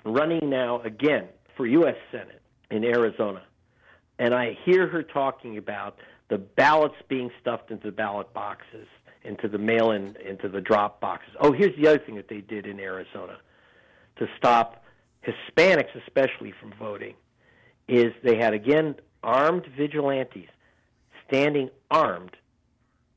running 0.05 0.51
now 0.51 0.81
again 0.83 1.29
for 1.57 1.67
U.S. 1.67 1.97
Senate 2.11 2.43
in 2.71 2.85
Arizona, 2.85 3.43
and 4.19 4.35
I 4.35 4.57
hear 4.65 4.89
her 4.89 5.03
talking 5.03 5.57
about 5.59 5.97
the 6.29 6.39
ballots 6.39 6.97
being 7.09 7.31
stuffed 7.41 7.71
into 7.71 7.87
the 7.87 7.93
ballot 7.93 8.33
boxes, 8.33 8.87
into 9.23 9.49
the 9.49 9.59
mail-in, 9.59 10.17
into 10.27 10.49
the 10.49 10.61
drop 10.61 11.01
boxes. 11.01 11.35
Oh, 11.41 11.53
here's 11.53 11.77
the 11.77 11.89
other 11.89 11.99
thing 11.99 12.17
that 12.17 12.29
they 12.29 12.41
did 12.41 12.67
in 12.67 12.81
Arizona 12.81 13.39
to 14.17 14.27
stop 14.37 14.84
Hispanics, 15.25 15.95
especially, 16.07 16.53
from 16.61 16.73
voting, 16.79 17.15
is 17.89 18.13
they 18.23 18.37
had 18.37 18.55
again 18.55 18.97
armed 19.23 19.67
vigilantes 19.77 20.49
standing 21.27 21.71
armed, 21.91 22.37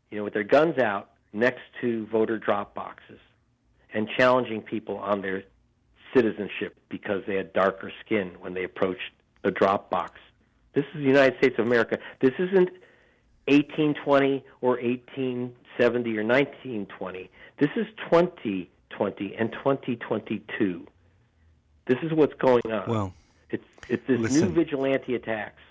you 0.09 0.17
know, 0.17 0.23
with 0.23 0.33
their 0.33 0.43
guns 0.43 0.77
out 0.77 1.11
next 1.33 1.61
to 1.81 2.05
voter 2.07 2.37
drop 2.37 2.73
boxes 2.73 3.19
and 3.93 4.07
challenging 4.17 4.61
people 4.61 4.97
on 4.97 5.21
their 5.21 5.43
citizenship 6.15 6.77
because 6.89 7.21
they 7.27 7.35
had 7.35 7.53
darker 7.53 7.91
skin 8.05 8.31
when 8.39 8.53
they 8.53 8.63
approached 8.63 9.11
the 9.43 9.51
drop 9.51 9.89
box. 9.89 10.19
This 10.73 10.85
is 10.93 11.01
the 11.01 11.07
United 11.07 11.37
States 11.39 11.55
of 11.57 11.65
America. 11.65 11.97
This 12.21 12.33
isn't 12.37 12.69
1820 13.47 14.43
or 14.61 14.71
1870 14.71 16.17
or 16.17 16.23
1920. 16.23 17.29
This 17.59 17.69
is 17.75 17.87
2020 18.11 19.35
and 19.35 19.51
2022. 19.51 20.87
This 21.87 21.97
is 22.01 22.11
what's 22.13 22.33
going 22.35 22.69
on. 22.71 22.89
Well, 22.89 23.13
it's 23.49 23.63
it's 23.89 24.05
this 24.07 24.19
listen. 24.19 24.49
new 24.49 24.53
vigilante 24.53 25.15
attacks. 25.15 25.61